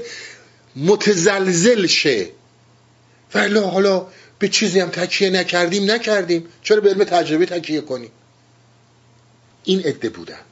[0.76, 2.28] متزلزل شه.
[3.34, 4.06] ولی حالا
[4.42, 6.46] به چیزی هم تکیه نکردیم نکردیم.
[6.62, 8.10] چرا به علم تجربه تکیه کنیم؟
[9.64, 10.44] این عده بودن.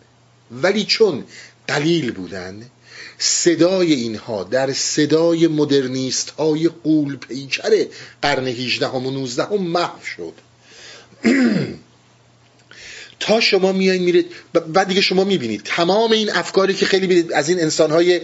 [0.50, 1.24] ولی چون
[1.68, 2.70] قلیل بودن
[3.18, 7.86] صدای اینها در صدای مدرنیست های قول پیکر
[8.22, 10.34] قرن 18 و 19 هم محو شد.
[13.20, 15.62] تا شما میایین میرید بعد دیگه شما می‌بینید.
[15.64, 18.20] تمام این افکاری که خیلی از این انسان های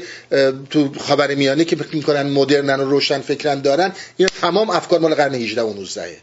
[0.70, 5.14] تو خبر میانه که فکر می‌کنن مدرنن و روشن فکرن دارن این تمام افکار مال
[5.14, 6.16] قرن 18 و 19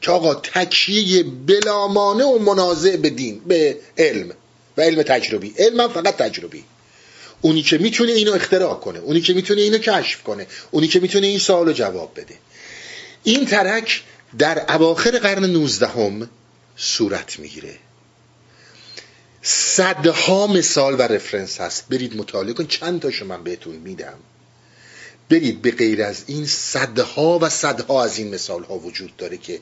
[0.00, 4.30] که آقا تکیه بلامانه و منازع به دین به علم
[4.76, 5.54] و علم تجربی.
[5.58, 6.64] علم هم فقط تجربی.
[7.40, 11.26] اونی که می‌تونه اینو اختراع کنه اونی که می‌تونه اینو کشف کنه اونی که می‌تونه
[11.26, 12.34] این سوالو جواب بده.
[13.24, 14.02] این ترک
[14.38, 16.28] در اواخر قرن 19 هم
[16.80, 17.78] صورت می‌گیره.
[19.42, 21.88] صدها مثال و رفرنس هست.
[21.88, 22.66] برید مطالعه کن.
[22.66, 24.18] چند تاشو من بهتون میدم.
[25.28, 29.60] برید به غیر از این صدها و صدها از این مثال ها وجود داره که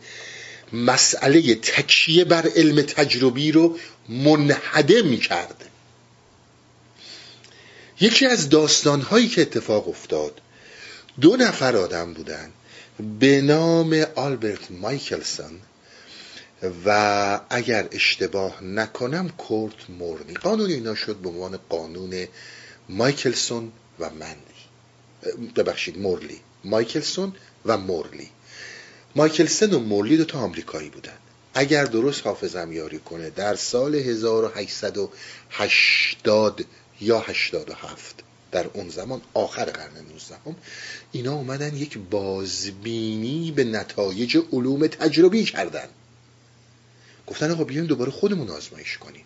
[0.73, 5.65] مسئله تکیه بر علم تجربی رو منحدم کرد
[8.01, 10.41] یکی از داستان هایی که اتفاق افتاد
[11.21, 12.53] دو نفر آدم بودن.
[13.21, 15.61] به نام آلبرت مایکلسون
[16.87, 22.27] و اگر اشتباه نکنم کورت مورنی قانون اینا شد به عنوان قانون
[22.89, 24.59] مایکلسون و منلی.
[25.57, 27.33] ببخشید مورلی مایکلسون
[27.67, 28.29] و مورلی
[29.17, 31.19] مایکلسون و مورلی دو تا آمریکایی بودن.
[31.55, 36.65] اگر درست حافظم یاری کنه در سال 1880
[37.01, 40.57] یا 87 در اون زمان آخر قرن 19 هم
[41.13, 45.89] اینا اومدن یک بازبینی به نتایج علوم تجربی کردن.
[47.29, 49.25] گفتن آقا بیایم دوباره خودمون آزمایش کنیم.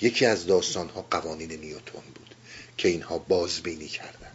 [0.00, 2.34] یکی از داستان ها قوانین نیوتون بود
[2.76, 4.30] که اینها بازبینی کردن.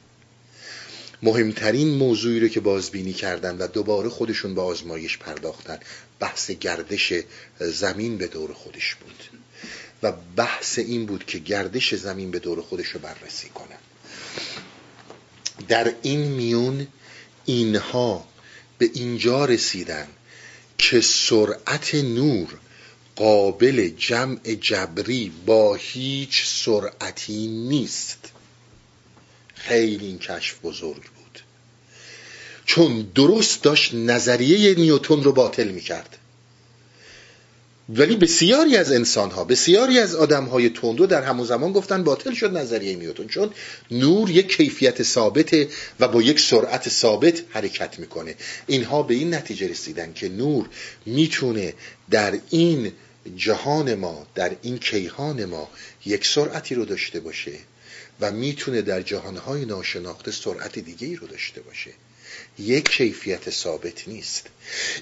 [1.22, 5.80] مهمترین موضوعی رو که بازبینی کردن و دوباره خودشون به آزمایش پرداختن
[6.20, 7.14] بحث گردش
[7.60, 9.24] زمین به دور خودش بود.
[10.04, 13.78] و بحث این بود که گردش زمین به دور خودش رو بررسی کنن.
[15.68, 16.88] در این میون
[17.46, 18.28] اینها
[18.78, 20.08] به اینجا رسیدن
[20.80, 22.48] که سرعت نور
[23.16, 28.32] قابل جمع جبری با هیچ سرعتی نیست.
[29.56, 31.40] خیلی این کشف بزرگ بود.
[32.66, 36.18] چون درست داشت نظریه نیوتون رو باطل می‌کرد.
[37.90, 42.34] ولی بسیاری از انسان ها بسیاری از آدم های تندو در همون زمان گفتن باطل
[42.34, 43.50] شد نظریه نیوتن چون
[43.92, 45.68] نور یک کیفیت ثابته
[46.00, 48.36] و با یک سرعت ثابت حرکت می‌کنه.
[48.68, 50.70] اینها به این نتیجه رسیدن که نور
[51.06, 51.74] می‌تونه
[52.10, 52.92] در این
[53.36, 55.70] جهان ما در این کیهان ما
[56.06, 57.54] یک سرعتی رو داشته باشه
[58.22, 61.92] و می‌تونه در جهانهای ناشناخته سرعت دیگه ای رو داشته باشه.
[62.60, 64.48] یک کیفیت ثابت نیست.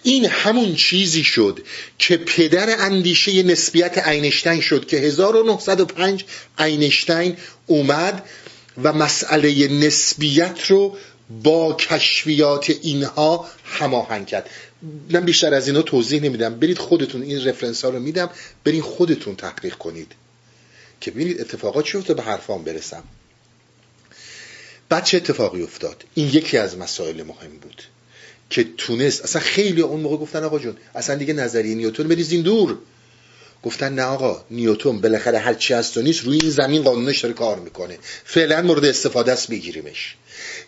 [0.04, 1.60] این همون چیزی شد
[1.98, 6.26] که پدر اندیشه نسبیت اینشتین شد که 1905
[6.60, 8.26] اینشتین اومد
[8.84, 10.98] و مسئله نسبیت رو
[11.44, 14.50] با کشفیات اینها هماهنگ کرد.
[15.10, 16.60] من بیشتر از اینا توضیح نمیدم.
[16.60, 18.30] برید خودتون این رفرنس ها رو میدم.
[18.64, 20.12] برید خودتون تحقیق کنید.
[21.02, 23.04] که ببینید اتفاقات چی به حرفان برسم.
[24.90, 27.84] بعد چه اتفاقی افتاد؟ این یکی از مسائل مهم بود
[28.50, 32.78] که تونست اصلا خیلی اون موقع گفتن آقا جون اصلا دیگه نظریه نیوتن بریزین دور.
[33.64, 37.34] گفتن نه آقا نیوتن بالاخره هر چی هست و نیست روی این زمین قانونش داره
[37.34, 37.98] کار می‌کنه.
[38.26, 40.16] فعلا مورد استفاده است بگیریمش.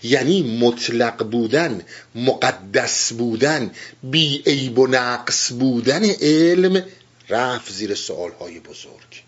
[0.03, 1.81] یعنی مطلق بودن
[2.15, 3.71] مقدس بودن
[4.03, 6.85] بی عیب و نقص بودن علم
[7.29, 9.23] رفت زیر سوال های بزرگ.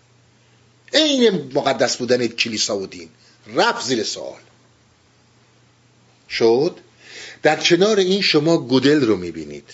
[0.94, 3.08] عین مقدس بودن کلیسا و دین.
[3.56, 4.40] رفت زیر سوال
[6.32, 6.76] شد
[7.42, 9.70] در کنار این شما گودل رو می‌بینید.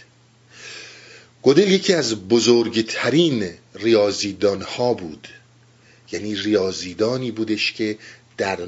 [1.42, 5.28] گودل یکی از بزرگترین ریاضیدان ها بود.
[6.12, 7.98] یعنی ریاضیدانی بودش که
[8.36, 8.58] در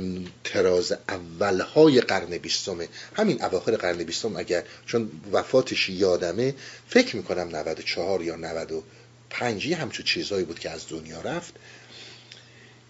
[0.45, 2.79] تراز اولهای قرن بیستم
[3.17, 6.55] همین اواخر قرن بیستم اگر چون وفاتش یادمه
[6.89, 11.55] فکر می‌کنم 94 یا 95 یه همچون چیزهایی بود که از دنیا رفت.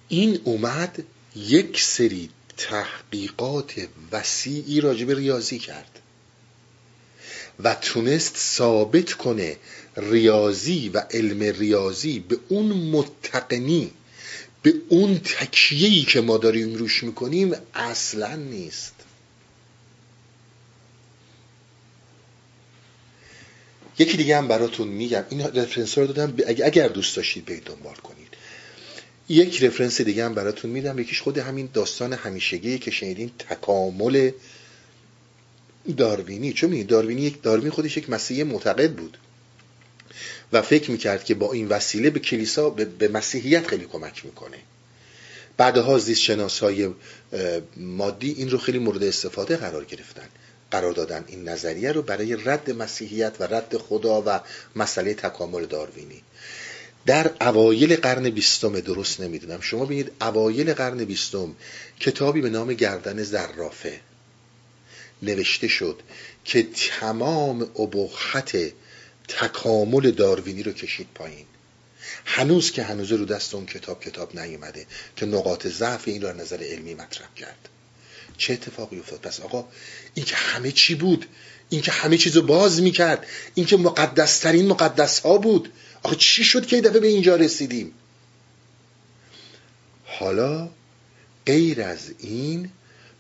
[0.09, 1.03] این اومد
[1.37, 2.31] یک سری
[2.61, 3.73] تحقیقات
[4.13, 5.99] وسیعی راجب ریاضی کرد
[7.61, 9.57] و تونست ثابت کنه
[9.97, 13.91] ریاضی و علم ریاضی به اون متقنی
[14.63, 18.95] به اون تکیهی که ما داریم روش می‌کنیم اصلا نیست.
[23.99, 28.37] یکی دیگه هم براتون میگم این رفرنس رو دادم اگر دوست داشتید برید دنبال کنید.
[29.31, 30.99] یک رفرنس دیگه هم براتون میدم.
[30.99, 34.31] یکیش خود همین داستان همیشگی که شنیدین تکامل
[35.97, 36.53] داروینی.
[36.53, 39.19] چون می داروینی یک داروین خودش یک مسیحی معتقد بود.
[40.53, 44.57] و فکر می‌کرد که با این وسیله به کلیسا به مسیحیت خیلی کمک می‌کنه.
[45.57, 46.91] بعدها زیست شناس های
[47.77, 50.29] مادی این رو خیلی مورد استفاده قرار گرفتن.
[50.71, 54.41] قرار دادن این نظریه رو برای رد مسیحیت و رد خدا و
[54.77, 56.23] مسئله تکامل داروینی.
[57.11, 59.61] در اوایل قرن بیستم درست نمی‌دونم.
[59.61, 61.57] شما ببینید اوایل قرن بیستم
[62.01, 64.01] کتابی به نام گردن زرافه
[65.23, 66.01] نوشته شد
[66.45, 68.73] که تمام ابهت
[69.29, 71.47] تکامل داروینی رو کشید پایین.
[72.25, 74.87] هنوز که هنوز رو دست اون کتاب کتاب نیومده
[75.17, 77.69] که نقاط ضعف این رو نظر علمی مطرح کرد.
[78.39, 79.65] چه اتفاقی افتاد؟ پس آقا
[80.15, 81.27] این که همه چی بود
[81.71, 86.67] این که همه چیز باز می‌کرد این که مقدسترین مقدس ها بود آخه چی شد
[86.67, 87.93] که دفعه به اینجا رسیدیم؟
[90.05, 90.71] حالا
[91.47, 92.71] غیر از این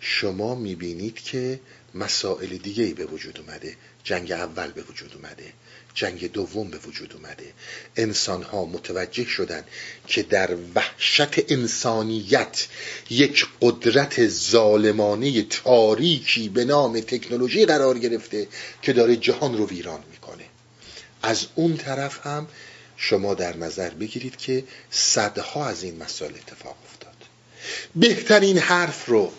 [0.01, 1.61] شما می‌بینید که
[1.95, 3.77] مسائل دیگه ای به وجود اومده.
[4.05, 5.53] جنگ اول به وجود اومده.
[5.95, 7.53] جنگ دوم به وجود اومده.
[7.97, 9.65] انسان ها متوجه شدن
[10.07, 12.67] که در وحشت انسانیت
[13.11, 18.49] یک قدرت ظالمانه تاریکی به نام تکنولوژی قرار گرفته
[18.83, 20.45] که داره جهان رو ویران می‌کنه.
[21.23, 22.49] از اون طرف هم
[23.03, 27.15] شما در نظر بگیرید که صدها از این مسائل اتفاق افتاد.
[27.97, 29.33] بهترین حرف رو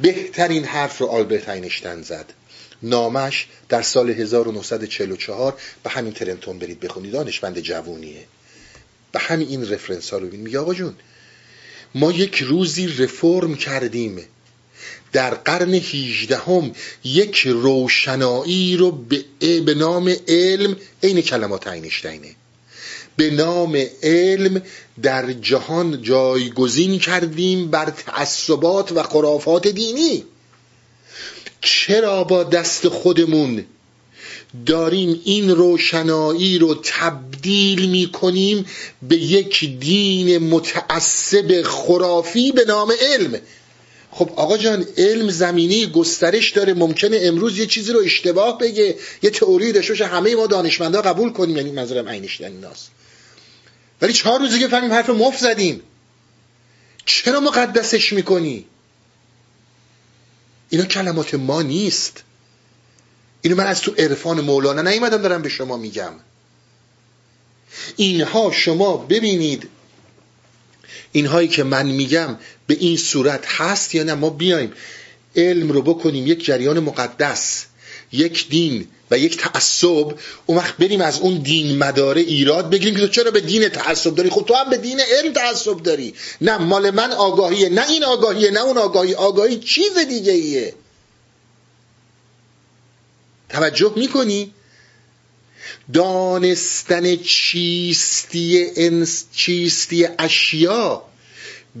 [0.00, 2.32] بهترین حرف رو آلبرت اینشتن زد.
[2.82, 7.12] نامش در سال 1944 به همین ترنتون برید بخونید.
[7.12, 8.24] دانشمند جوونیه.
[9.12, 10.40] به همین این رفرنس ها رو ببین.
[10.40, 10.94] میگه آقا جون
[11.94, 14.24] ما یک روزی رفرم کردیم.
[15.12, 16.72] در قرن هیجدهم
[17.04, 19.04] یک روشنایی رو
[19.40, 22.36] به نام علم عین کلمات اینشتینه.
[23.16, 24.62] به نام علم
[25.02, 30.24] در جهان جایگزین کردیم بر تعصبات و خرافات دینی.
[31.60, 33.64] چرا با دست خودمون
[34.66, 38.66] داریم این روشنایی رو تبدیل می کنیم
[39.02, 43.40] به یک دین متعصب خرافی به نام علم؟
[44.16, 46.74] خب آقا جان علم زمینی گسترش داره.
[46.74, 48.96] ممکنه امروز یه چیزی رو اشتباه بگه.
[49.22, 51.56] یه تئوری داشته باشه همه ما دانشمندا قبول کنیم.
[51.56, 52.90] یعنی منظورم اینشتین ایناست.
[54.02, 55.82] ولی چهار روزی که فهمیم حرف مفت زدیم.
[57.06, 58.66] چرا مقدسش می‌کنی؟
[60.70, 62.22] اینا کلمات ما نیست.
[63.42, 66.12] اینو من از تو عرفان مولانا نیومدم دارم به شما میگم.
[67.96, 69.68] اینها شما ببینید
[71.16, 72.36] اینهایی که من میگم
[72.66, 74.72] به این صورت هست یا نه ما بیایم
[75.36, 77.64] علم رو بکنیم یک جریان مقدس
[78.12, 80.14] یک دین و یک تعصب.
[80.46, 84.14] اون وقت بریم از اون دین مداره ایراد بگیریم که تو چرا به دین تعصب
[84.14, 86.14] داری؟ خب تو هم به دین علم تعصب داری.
[86.40, 89.14] نه مال من آگاهیه نه این آگاهیه نه اون آگاهی.
[89.14, 90.74] آگاهی چیز دیگه ایه
[93.48, 94.50] توجه می‌کنی؟
[95.92, 101.02] دانستن چیستی انس چیستی اشیا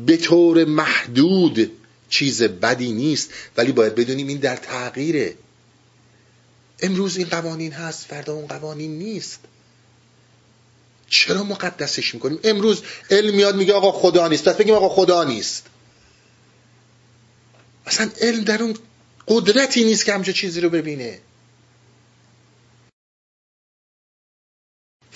[0.06, 1.72] به طور محدود
[2.08, 3.30] چیز بدی نیست.
[3.56, 5.34] ولی باید بدونیم این در تغییره.
[6.80, 9.40] امروز این قوانین هست فردا اون قوانین نیست.
[11.08, 14.48] چرا مقدسش می‌کنیم؟ امروز علم میاد میگه آقا خدا نیست.
[14.48, 15.66] پس بگیم آقا خدا نیست.
[17.86, 18.76] اصلا علم در اون
[19.28, 21.18] قدرتی نیست که همچه چیزی رو ببینه.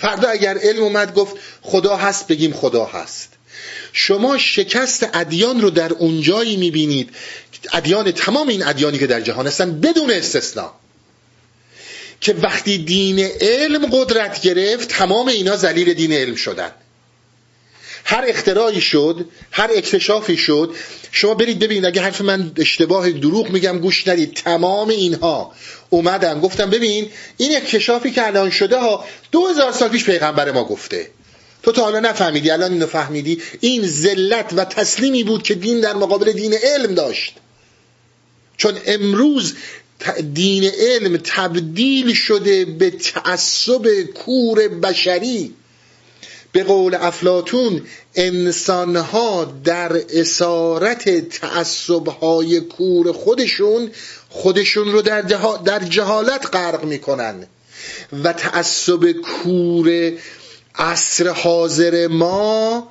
[0.00, 3.28] فردا اگر علم اومد گفت خدا هست بگیم خدا هست.
[3.92, 7.10] شما شکست ادیان رو در اونجایی می‌بینید.
[7.72, 10.74] ادیان تمام این ادیانی که در جهان هستن بدون استثنا
[12.20, 16.72] که وقتی دین علم قدرت گرفت تمام اینا ذلیل دین علم شدن.
[18.04, 20.74] هر اختراعی شد هر اکتشافی شد
[21.12, 24.34] شما برید ببینید اگه حرف من اشتباه دروغ میگم گوش ندید.
[24.34, 25.52] تمام اینها.
[25.90, 30.64] اومدن گفتم ببین این اکتشافی که الان شده ها دو هزار سال پیش پیغمبر ما
[30.64, 31.10] گفته.
[31.62, 33.42] تو تا حالا نفهمیدی الان اینو فهمیدی.
[33.60, 37.34] این ذلت و تسلیمی بود که دین در مقابل دین علم داشت.
[38.56, 39.54] چون امروز
[40.34, 45.54] دین علم تبدیل شده به تعصب کور بشری.
[46.52, 47.82] به قول افلاتون
[48.14, 53.90] انسانها در اسارت تعصبهای کور خودشون
[54.28, 55.20] خودشون رو در,
[55.64, 57.46] در جهالت غرق می‌کنن.
[58.24, 60.12] و تعصب کور
[60.74, 62.88] عصر حاضر ما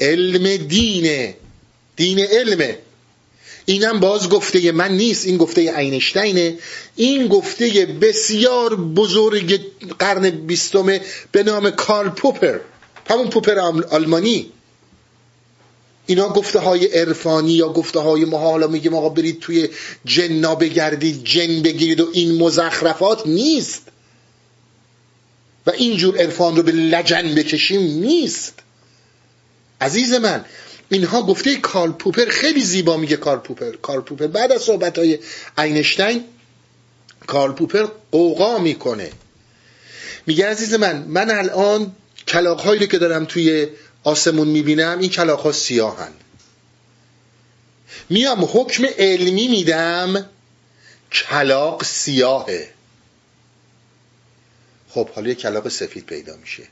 [0.00, 1.36] علم دینه.
[1.96, 2.78] دین علمه.
[3.64, 6.58] اینم باز گفته من نیست این گفته اینشتینه.
[6.96, 9.60] این گفته بسیار بزرگ
[9.98, 10.98] قرن بیستم
[11.32, 12.58] به نام کارل پوپر.
[13.08, 13.58] همون پوپر
[13.90, 14.52] آلمانی.
[16.06, 19.68] اینا گفته های عرفانی یا گفته های محالا میگه آقا برید توی
[20.04, 23.82] جنا بگردید جن بگیرید و این مزخرفات نیست.
[25.66, 28.54] و اینجور عرفان رو به لجن بکشیم نیست.
[29.80, 30.44] عزیز من
[30.88, 33.72] اینها گفته کارل پوپر خیلی زیبا میگه کارل پوپر.
[33.72, 35.18] کارل پوپر بعد از صحبت های
[35.58, 36.24] اینشتین
[37.26, 39.10] کارل پوپر قوقا می‌کنه.
[40.26, 41.92] میگه عزیز من من الان
[42.28, 43.68] کلاق هایی که دارم توی
[44.04, 46.12] آسمون می‌بینم این کلاق ها سیاهن.
[48.10, 50.30] میام حکم علمی میدم
[51.12, 52.72] کلاق سیاهه.
[54.88, 56.68] خب حالا یه کلاق سفید پیدا میشه.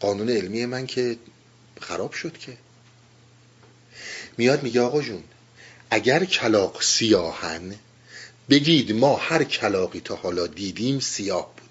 [0.00, 1.16] قانون علمی من که
[1.80, 2.56] خراب شد که.
[4.38, 5.24] میاد میگه آقا جون
[5.90, 7.74] اگر کلاق سیاهن
[8.50, 11.65] بگید ما هر کلاقی تا حالا دیدیم سیاه بوده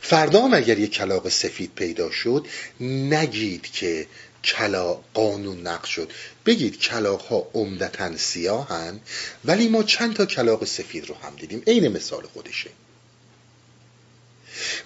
[0.00, 2.46] فردا هم اگر یک کلاق سفید پیدا شد
[2.80, 4.06] نگید که
[4.44, 6.12] کلا قانون نقش شد.
[6.46, 9.00] بگید کلاق ها عمدتا سیاهن
[9.44, 11.62] ولی ما چند تا کلاق سفید رو هم دیدیم.
[11.66, 12.70] عین مثال خودشه.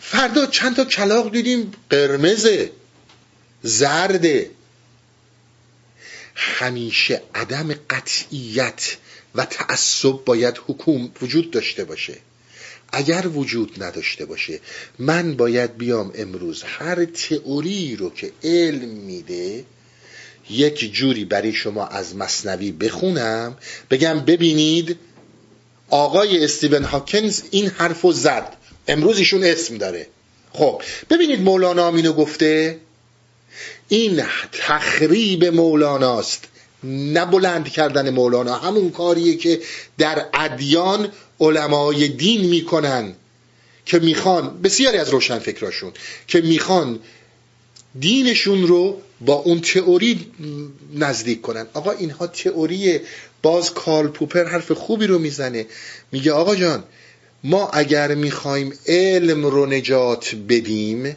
[0.00, 1.72] فردا چند تا کلاق دیدیم.
[1.90, 2.72] قرمزه
[3.62, 4.50] زرده.
[6.34, 8.96] همیشه عدم قطعیت
[9.34, 12.18] و تعصب باید حکوم وجود داشته باشه.
[12.96, 14.60] اگر وجود نداشته باشه
[14.98, 19.64] من باید بیام امروز هر تئوری رو که علم میده
[20.50, 23.56] یک جوری برای شما از مصنوی بخونم
[23.90, 24.96] بگم ببینید
[25.90, 28.56] آقای استیون هاکنز این حرف رو زد.
[28.88, 30.06] امروز ایشون اسم داره.
[30.52, 32.78] خب ببینید مولانا اینو گفته
[33.88, 36.44] این تخریب مولاناست
[36.86, 38.54] نه بلند کردن مولانا.
[38.54, 39.60] همون کاریه که
[39.98, 41.08] در ادیان
[41.40, 43.14] علمای دین می‌کنن
[43.86, 45.92] که می‌خوان بسیاری از روشن فکراشون
[46.26, 46.98] که می‌خوان
[48.00, 50.26] دینشون رو با اون تئوری
[50.94, 51.66] نزدیک کنن.
[51.74, 53.00] آقا اینها تئوری
[53.42, 55.66] باز کارل پوپر حرف خوبی رو می‌زنه.
[56.12, 56.84] میگه آقا جان
[57.44, 61.16] ما اگر می‌خوایم علم رو نجات بدیم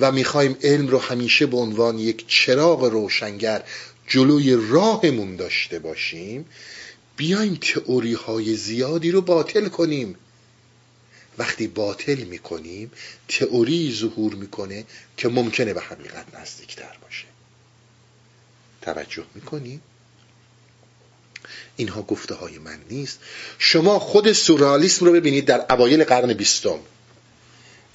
[0.00, 3.62] و می‌خوایم علم رو همیشه به عنوان یک چراغ روشنگر
[4.12, 6.46] جلوی راهمون داشته باشیم
[7.16, 10.16] بیایم تئوری های زیادی رو باطل کنیم.
[11.38, 12.90] وقتی باطل می‌کنیم
[13.28, 14.84] تئوری ظهور می‌کنه
[15.16, 17.24] که ممکنه به حقیقت نزدیکتر باشه.
[18.82, 19.80] توجه می‌کنیم
[21.76, 23.18] اینها گفته های من نیست.
[23.58, 26.78] شما خود سورالیسم رو ببینید در اوایل قرن بیستم.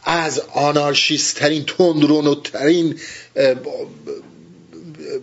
[0.03, 2.99] از آنارشیسترین تندرونوترین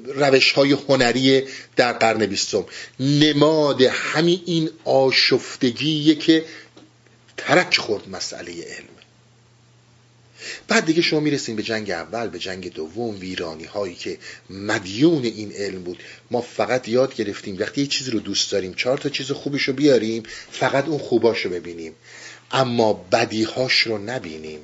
[0.06, 1.44] روش های هنری
[1.76, 2.64] در قرن بیستم.
[3.00, 6.44] نماد همین این آشفتگیه که
[7.36, 8.88] ترک خورد مسئله علم.
[10.68, 14.18] بعد دیگه شما می‌رسیم به جنگ اول به جنگ دوم ویرانی هایی که
[14.50, 16.02] مدیون این علم بود.
[16.30, 19.74] ما فقط یاد گرفتیم وقتی یه چیزی رو دوست داریم چهار تا چیز خوبش رو
[19.74, 21.94] بیاریم فقط اون خوباش رو ببینیم.
[22.50, 24.60] اما بدیهاش رو نبینیم.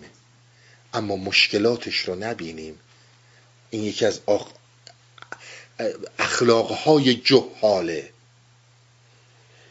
[0.94, 2.74] اما مشکلاتش رو نبینیم.
[3.70, 4.50] این یکی از آخ...
[6.18, 8.10] اخلاقهای جهاله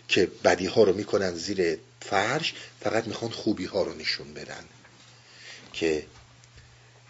[0.08, 4.64] که بدی ها رو می‌کنن زیر فرش فقط می‌خوان خوبی ها رو نشون بدن.
[5.74, 6.06] که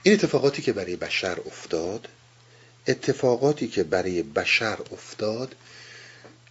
[0.04, 2.08] این اتفاقاتی که برای بشر افتاد
[2.88, 5.56] اتفاقاتی که برای بشر افتاد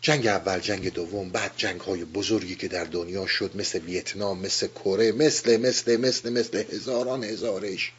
[0.00, 4.66] جنگ اول جنگ دوم بعد جنگ های بزرگی که در دنیا شد مثل ویتنام مثل
[4.66, 7.92] کره مثل مثل مثل مثل هزاران هزارش.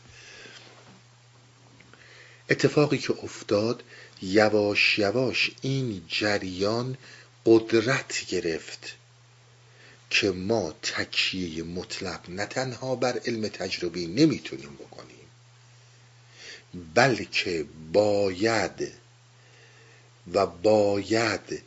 [2.50, 3.84] اتفاقی که افتاد
[4.22, 6.98] یواش یواش این جریان
[7.46, 8.96] قدرت گرفت
[10.10, 15.28] که ما تکیه مطلق نه تنها بر علم تجربی نمی‌تونیم بکنیم
[16.96, 18.94] بلکه باید
[20.34, 21.62] و باید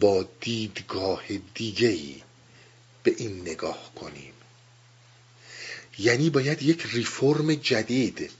[0.00, 1.22] با دیدگاه
[1.54, 2.22] دیگهی
[3.02, 4.32] به این نگاه کنیم.
[5.98, 8.30] یعنی باید یک ریفرم جدید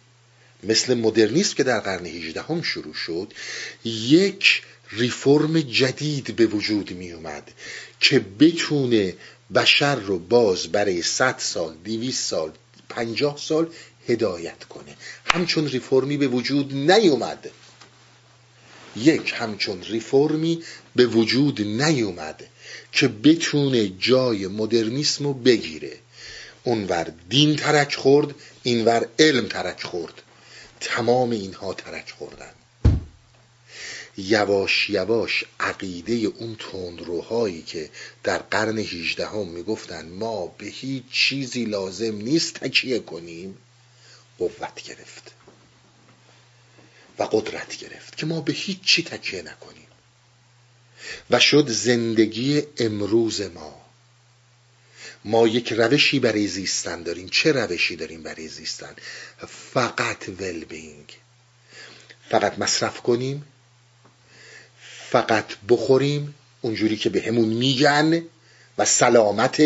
[0.69, 3.33] مثل مدرنیسم که در قرن 18 هم شروع شد
[3.85, 4.63] یک
[4.93, 7.53] ریفرم جدید به وجود می اومد
[8.01, 9.15] که بتونه
[9.55, 12.53] بشر رو باز برای 100 سال 200 سال
[12.89, 13.69] 50 سال
[14.09, 14.97] هدایت کنه.
[15.27, 17.51] همچون ریفرمی به وجود نیومد.
[18.97, 20.63] یک همچون ریفرمی
[20.97, 22.47] به وجود نیومد
[22.93, 25.93] که بتونه جای مدرنیسم رو بگیره.
[26.65, 30.23] اونور دین ترک خورد اینور علم ترک خورد.
[30.81, 32.53] تمام اینها ترک خوردن.
[34.19, 37.91] یواش یواش عقیده اون تندروهایی که
[38.23, 43.59] در قرن 18 هم می‌گفتن ما به هیچ چیزی لازم نیست تکیه کنیم
[44.39, 45.33] قوت گرفت.
[47.19, 49.87] و قدرت گرفت که ما به هیچ چی تکیه نکنیم.
[51.31, 53.86] و شد زندگی امروز ما.
[55.27, 57.29] ما یک روشی برای زیستن داریم.
[57.29, 58.95] چه روشی داریم برای زیستن؟
[59.49, 61.17] فقط ولبینگ
[62.31, 63.45] فقط مصرف کنیم.
[65.11, 66.35] فقط بخوریم.
[66.61, 68.23] اونجوری که به همون میگن
[68.79, 69.63] و سلامت.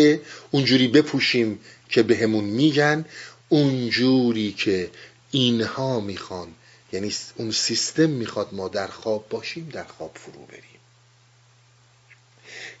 [0.51, 1.59] اونجوری بپوشیم
[1.89, 3.05] که به همون میگن.
[3.49, 4.89] اونجوری که
[5.31, 6.47] اینها می‌خوان.
[6.93, 10.63] یعنی اون سیستم می‌خواد ما در خواب باشیم در خواب فرو بریم.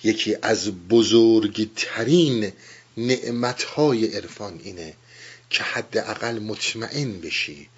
[0.03, 2.51] یکی از بزرگترین
[2.97, 4.93] نعمتهای عرفان اینه
[5.49, 7.69] که حداقل مطمئن بشی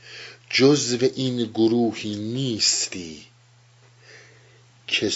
[0.49, 3.26] جزو این گروهی نیستی
[4.88, 5.11] که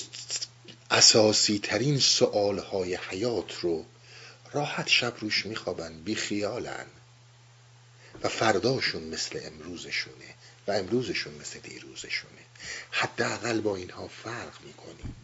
[0.91, 3.85] اساسی ترین سؤال های حیات رو
[4.53, 6.85] راحت شب روش میخوابن بیخیالن.
[8.23, 10.35] و فرداشون مثل امروزشونه
[10.67, 12.41] و امروزشون مثل دیروزشونه.
[12.91, 15.15] حداقل با اینها فرق می‌کنیم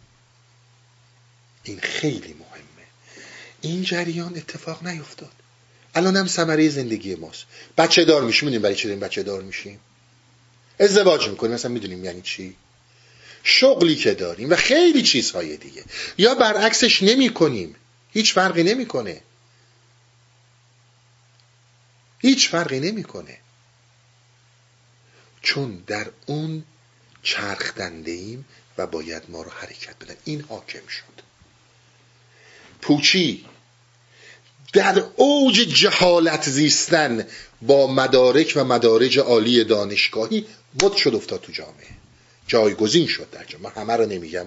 [1.64, 2.73] این خیلی مهمه.
[3.64, 5.32] این جریان اتفاق نیفتاد.
[5.94, 7.44] الان هم ثمره زندگی ماست.
[7.78, 9.80] بچه دار میشیم می‌دونیم برای چه داریم بچه دار میشیم.
[10.80, 12.56] ازدواج می‌کنیم مثلا می‌دونیم یعنی چی.
[13.42, 15.84] شغلی که داریم و خیلی چیزهای دیگه.
[16.18, 17.76] یا برعکسش نمی کنیم
[18.12, 19.20] هیچ فرقی نمی‌کنه.
[22.18, 23.38] هیچ فرقی نمی‌کنه.
[25.42, 26.64] چون در اون
[27.22, 27.72] چرخ
[28.06, 28.44] ایم
[28.78, 30.16] و باید ما رو حرکت بدن.
[30.24, 31.24] این حاکم شد.
[32.82, 33.44] پوچی
[34.74, 37.26] در اوج جهالت زیستن
[37.62, 40.46] با مدارک و مدارج عالی دانشگاهی
[40.82, 41.86] مد شد افتاد تو جامعه.
[42.46, 43.72] جایگزین شد در جامعه.
[43.72, 44.46] همه رو نمیگم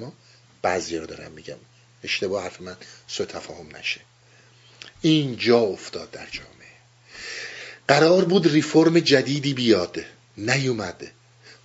[0.62, 1.58] بعضی رو دارم میگم.
[2.04, 2.78] اشتباه حرف من
[3.08, 4.02] سو تفاهم نشه.
[5.02, 6.68] این جا افتاد در جامعه.
[7.88, 9.98] قرار بود ریفرم جدیدی بیاد.
[10.38, 11.12] نیومده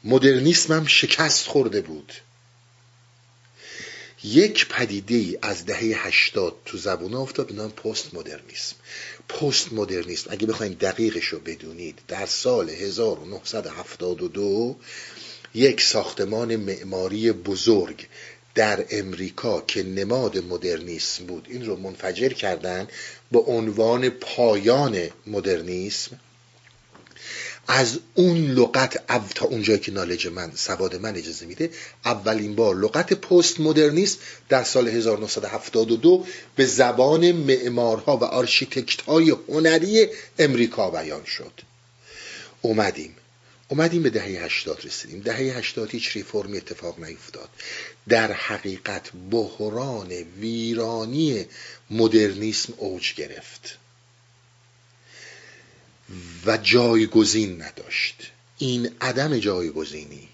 [0.04, 2.12] مدرنیسم هم شکست خورده بود.
[4.24, 8.76] یک پدیده ای از دهه هشتاد تو زبونه افتاد به نام پست مدرنیسم
[9.28, 14.76] پست مدرنیسم اگه بخواید دقیقش رو بدونید در سال 1972
[15.54, 18.06] یک ساختمان معماری بزرگ
[18.54, 22.88] در امریکا که نماد مدرنیسم بود این رو منفجر کردن
[23.32, 26.20] به عنوان پایان مدرنیسم.
[27.68, 31.70] از اون لغت او تا اونجایی که نالج من سواد من اجازه میده
[32.04, 34.18] اولین بار لغت پست مدرنیسم
[34.48, 36.26] در سال 1972
[36.56, 40.08] به زبان معمارها و آرشیتکت های هنری
[40.38, 41.52] امریکا بیان شد.
[42.62, 43.16] اومدیم.
[43.68, 45.20] اومدیم به دهه 80 رسیدیم.
[45.20, 47.48] دهه 80 هیچ ریفرمی اتفاق نیفتاد.
[48.08, 51.46] در حقیقت بحران ویرانی
[51.90, 53.78] مدرنیسم اوج گرفت.
[56.46, 58.32] و جایگزین نداشت.
[58.58, 60.28] این عدم جایگزینی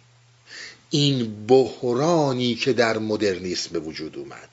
[0.90, 4.48] این بحرانی که در مدرنیسم به وجود اومد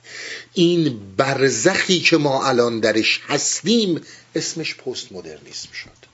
[0.53, 4.02] این برزخی که ما الان درش هستیم
[4.35, 6.06] اسمش پست مدرنیسم شد.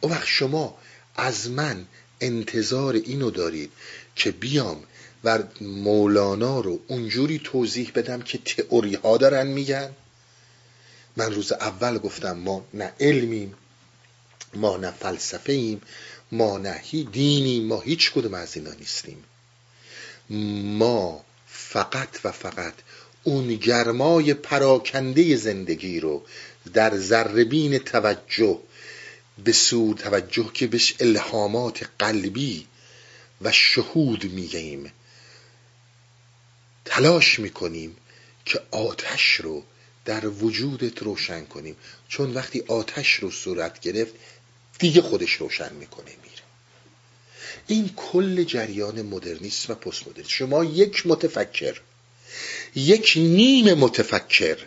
[0.00, 0.78] او وقت شما
[1.16, 1.86] از من
[2.20, 3.70] انتظار اینو دارید
[4.16, 4.82] که بیام
[5.24, 9.92] و مولانا رو اونجوری توضیح بدم که تئوری ها دارن میگن؟
[11.16, 13.54] من روز اول گفتم ما نه علمیم
[14.54, 15.80] ما نه فلسفه ایم
[16.32, 16.80] ما نه
[17.12, 19.24] دینیم ما هیچ کدوم از اینا نیستیم.
[20.78, 22.74] ما فقط و فقط
[23.22, 26.26] اون گرمای پراکنده زندگی رو
[26.72, 28.58] در ذربین توجه
[29.44, 32.66] به سود توجه که بهش الهامات قلبی
[33.40, 34.92] و شهود میگیم
[36.84, 37.96] تلاش می‌کنیم
[38.44, 39.64] که آتش رو
[40.04, 41.76] در وجودت روشن کنیم.
[42.08, 44.14] چون وقتی آتش رو صورت گرفت
[44.78, 46.34] دیگه خودش روشن می‌کنه میره.
[47.66, 51.80] این کل جریان مدرنیسم و پست مدرنیسم شما یک متفکر
[52.74, 54.58] یک نیم متفکر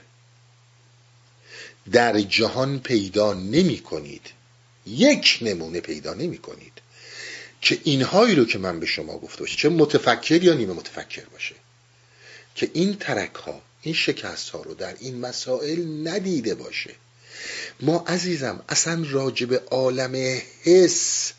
[1.92, 4.30] در جهان پیدا نمی کنید
[4.86, 6.74] یک نمونه پیدا نمی کنید
[7.62, 11.56] که اینهایی رو که من به شما گفته باشه چه متفکر یا نیمه متفکر باشه
[12.56, 16.96] که این ترک ها این شکست ها رو در این مسائل ندیده باشه.
[17.80, 21.34] ما عزیزم اصلا راجب عالم حس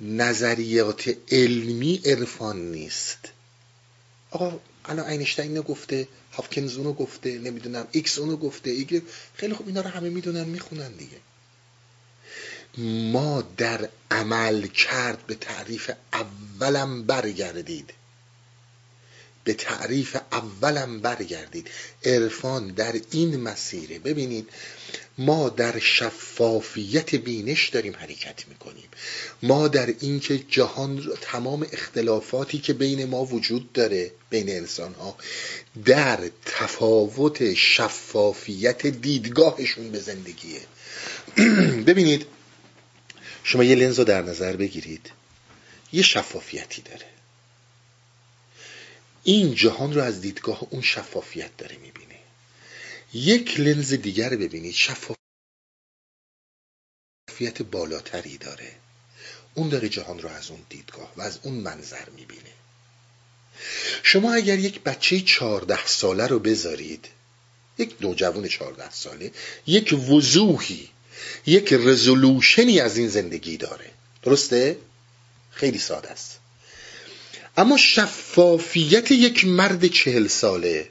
[0.00, 3.18] نظریات علمی عرفان نیست.
[4.30, 9.02] آقا الان اینشتین گفته هاوکینگ اونو گفته نمی‌دونم X اونو گفته دیگه
[9.34, 11.16] خیلی خوب اینا رو همه می‌دونن می‌خونن دیگه.
[13.12, 17.92] ما در عمل کرد به تعریف اولم برگردید.
[19.44, 21.68] به تعریف اولم برگردید.
[22.04, 24.48] عرفان در این مسیره ببینید
[25.18, 28.88] ما در شفافیت بینش داریم حرکت می‌کنیم.
[29.42, 35.16] ما در اینکه جهان تمام اختلافاتی که بین ما وجود داره بین انسان ها
[35.84, 40.60] در تفاوت شفافیت دیدگاهشون به زندگیه.
[41.88, 42.26] ببینید
[43.44, 45.10] شما یه لنز رو در نظر بگیرید.
[45.92, 47.19] یه شفافیتی داره.
[49.24, 52.18] این جهان رو از دیدگاه اون شفافیت داره می‌بینه.
[53.12, 55.22] یک لنز دیگر ببینید شفافیت
[57.70, 58.72] بالاتری داره.
[59.54, 62.52] اون داره جهان رو از اون دیدگاه و از اون منظر می‌بینه.
[64.02, 67.08] شما اگر یک بچه چهارده ساله رو بذارید
[67.78, 69.32] یک نوجوان چهارده ساله
[69.66, 70.88] یک وضوحی
[71.46, 73.90] یک رزولوشنی از این زندگی داره.
[74.22, 74.78] درسته؟
[75.50, 76.29] خیلی ساده است.
[77.60, 80.88] اما شفافیت یک مرد چهل ساله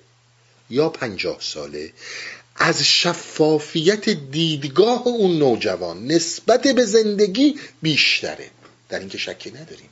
[0.70, 1.94] یا پنجاه ساله
[2.56, 8.50] از شفافیت دیدگاه اون نوجوان نسبت به زندگی بیشتره.
[8.90, 9.90] در اینکه شکی نداریم.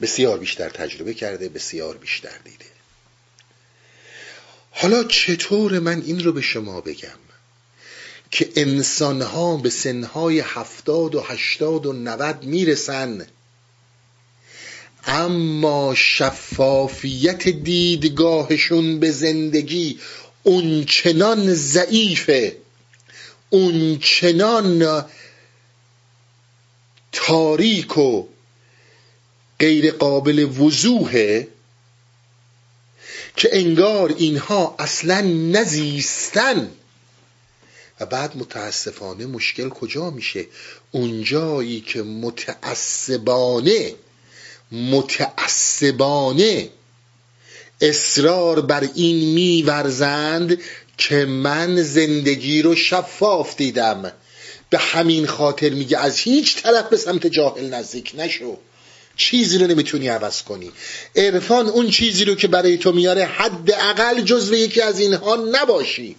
[0.00, 2.64] بسیار بیشتر تجربه کرده بسیار بیشتر دیده.
[4.70, 7.18] حالا چطور من این رو به شما بگم
[8.30, 13.26] که انسانها به سنهای هفتاد و هشتاد و نود می‌رسن
[15.06, 19.98] اما شفافیت دیدگاهشون به زندگی
[20.42, 22.56] اونچنان ضعیفه
[23.50, 25.04] اونچنان
[27.12, 28.26] تاریک و
[29.58, 31.48] غیر قابل وضوحه
[33.36, 35.20] که انگار اینها اصلا
[35.52, 36.70] نزیستن.
[38.00, 40.46] و بعد متاسفانه مشکل کجا میشه؟
[40.90, 43.94] اونجایی که متعصبانه
[44.72, 46.68] متعصبانه
[47.80, 50.58] اصرار بر این میورزند
[50.98, 54.12] که من زندگی رو شفاف دیدم.
[54.70, 58.56] به همین خاطر میگه از هیچ طرف به سمت جاهل نزدیک نشو.
[59.16, 60.72] چیزی رو نمی‌تونی عوض کنی.
[61.16, 66.16] عرفان اون چیزی رو که برای تو میاره حداقل جزو یکی از اینها نباشی.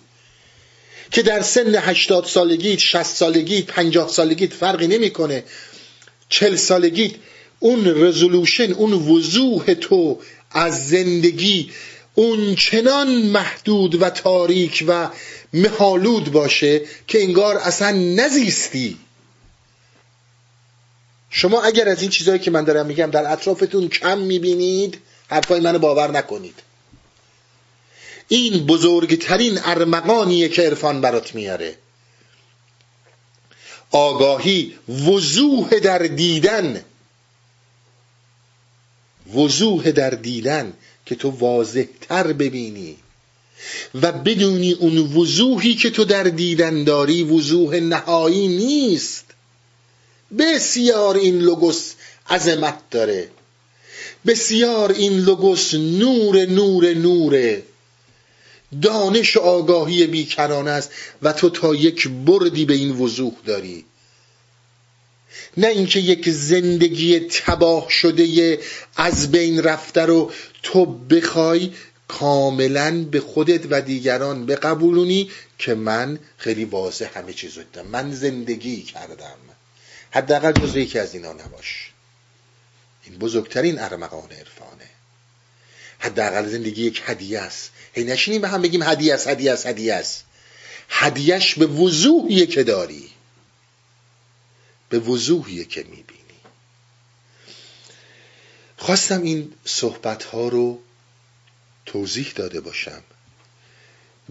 [1.11, 5.43] که در سن هشتاد سالگیت شست سالگیت پنجاه سالگیت فرقی نمی‌کنه.
[6.29, 7.11] چل سالگیت
[7.63, 10.19] اون رزولوشن اون وضوح تو
[10.51, 11.71] از زندگی
[12.13, 15.09] اون چنان محدود و تاریک و
[15.53, 18.97] مهالود باشه که انگار اصلا نزیستی.
[21.29, 24.97] شما اگر از این چیزهایی که من دارم میگم در اطرافتون کم می‌بینید
[25.27, 26.55] حرفای منو باور نکنید.
[28.27, 31.75] این بزرگترین ارمغانیه که عرفان برات میاره.
[33.91, 36.83] آگاهی وضوح در دیدن
[39.35, 40.73] وضوح در دیدن
[41.05, 42.95] که تو واضح تر ببینی.
[44.01, 49.25] و بدونی اون وضوحی که تو در دیدن داری وضوح نهایی نیست.
[50.37, 51.93] بسیار این لوگوس
[52.29, 53.29] عظمت داره.
[54.25, 57.63] بسیار این لوگوس نور نور نوره
[58.81, 60.91] دانش آگاهی بیکرانه است
[61.21, 63.85] و تو تا یک بردی به این وضوح داری.
[65.57, 68.59] نه اینکه یک زندگی تباه شده
[68.95, 70.31] از بین رفته رو
[70.63, 71.71] تو بخوای
[72.07, 78.81] کاملا به خودت و دیگران بقبولونی که من خیلی واضح همه چیز رو من زندگی
[78.81, 79.37] کردم.
[80.11, 81.91] حداقل جزو یکی از اینا نباش.
[83.03, 84.89] این بزرگترین ارمغان عرفانه.
[85.99, 87.71] حداقل زندگی یک هدیه است.
[87.93, 90.23] هی نشینیم به هم بگیم هدیه است هدیه است هدیه است.
[90.89, 93.09] هدیهش به وضوحیه که داری.
[94.91, 96.21] به وضوحیه که می‌بینی.
[98.77, 100.79] خواستم این صحبت ها رو
[101.85, 103.03] توضیح داده باشم.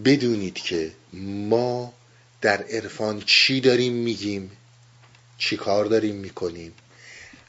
[0.05, 1.93] بدونید که ما
[2.41, 4.51] در عرفان چی داریم میگیم
[5.39, 6.73] چی کار داریم می‌کنیم.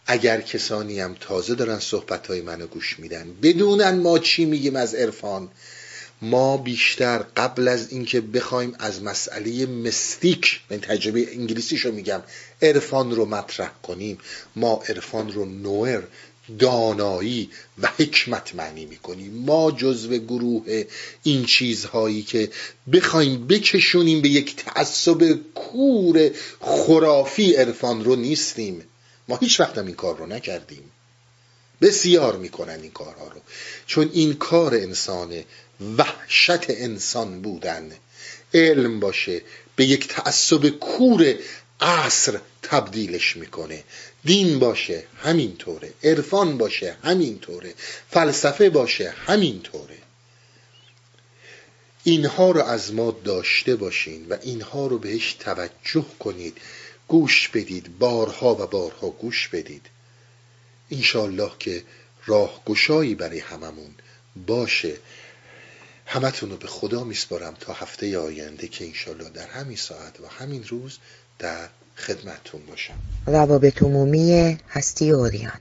[0.05, 4.95] اگر کسانی هم تازه دارن صحبت های منو گوش میدن بدونن ما چی میگیم از
[4.95, 5.51] عرفان.
[6.21, 12.21] ما بیشتر قبل از اینکه بخوایم از مسئله مستیک من تجربه انگلیسیشو میگم
[12.61, 14.17] عرفان رو مطرح کنیم.
[14.55, 16.01] ما عرفان رو نوئر
[16.59, 17.49] دانایی
[17.81, 19.33] و حکمت معنی می‌کنیم.
[19.33, 20.83] ما جزو گروه
[21.23, 22.49] این چیزهایی که
[22.93, 28.83] بخوایم بکشونیم به یک تعصب کور خرافی عرفان رو نیستیم.
[29.27, 30.91] ما هیچ وقت این کار رو نکردیم.
[31.81, 33.41] بسیار می‌کنن این کارها رو.
[33.87, 35.45] چون این کار انسانه
[35.97, 37.91] وحشت انسان بودن.
[38.53, 39.41] علم باشه
[39.75, 41.35] به یک تعصب کور
[41.81, 43.83] عصر تبدیلش می‌کنه.
[44.25, 45.93] دین باشه همینطوره.
[46.03, 47.73] عرفان باشه همینطوره.
[48.09, 49.97] فلسفه باشه همینطوره.
[52.03, 56.57] اینها رو از ما داشته باشین و اینها رو بهش توجه کنید.
[57.07, 59.85] گوش بدید بارها و بارها گوش بدید.
[60.91, 61.83] انشالله که
[62.25, 63.95] راهگشایی برای هممون
[64.47, 64.97] باشه.
[66.05, 70.63] همتون رو به خدا میسپارم تا هفته آینده که انشالله در همین ساعت و همین
[70.63, 70.97] روز
[71.41, 72.93] در خدمتتون باشم.
[73.27, 75.59] روابط عمومی هستی اوریان.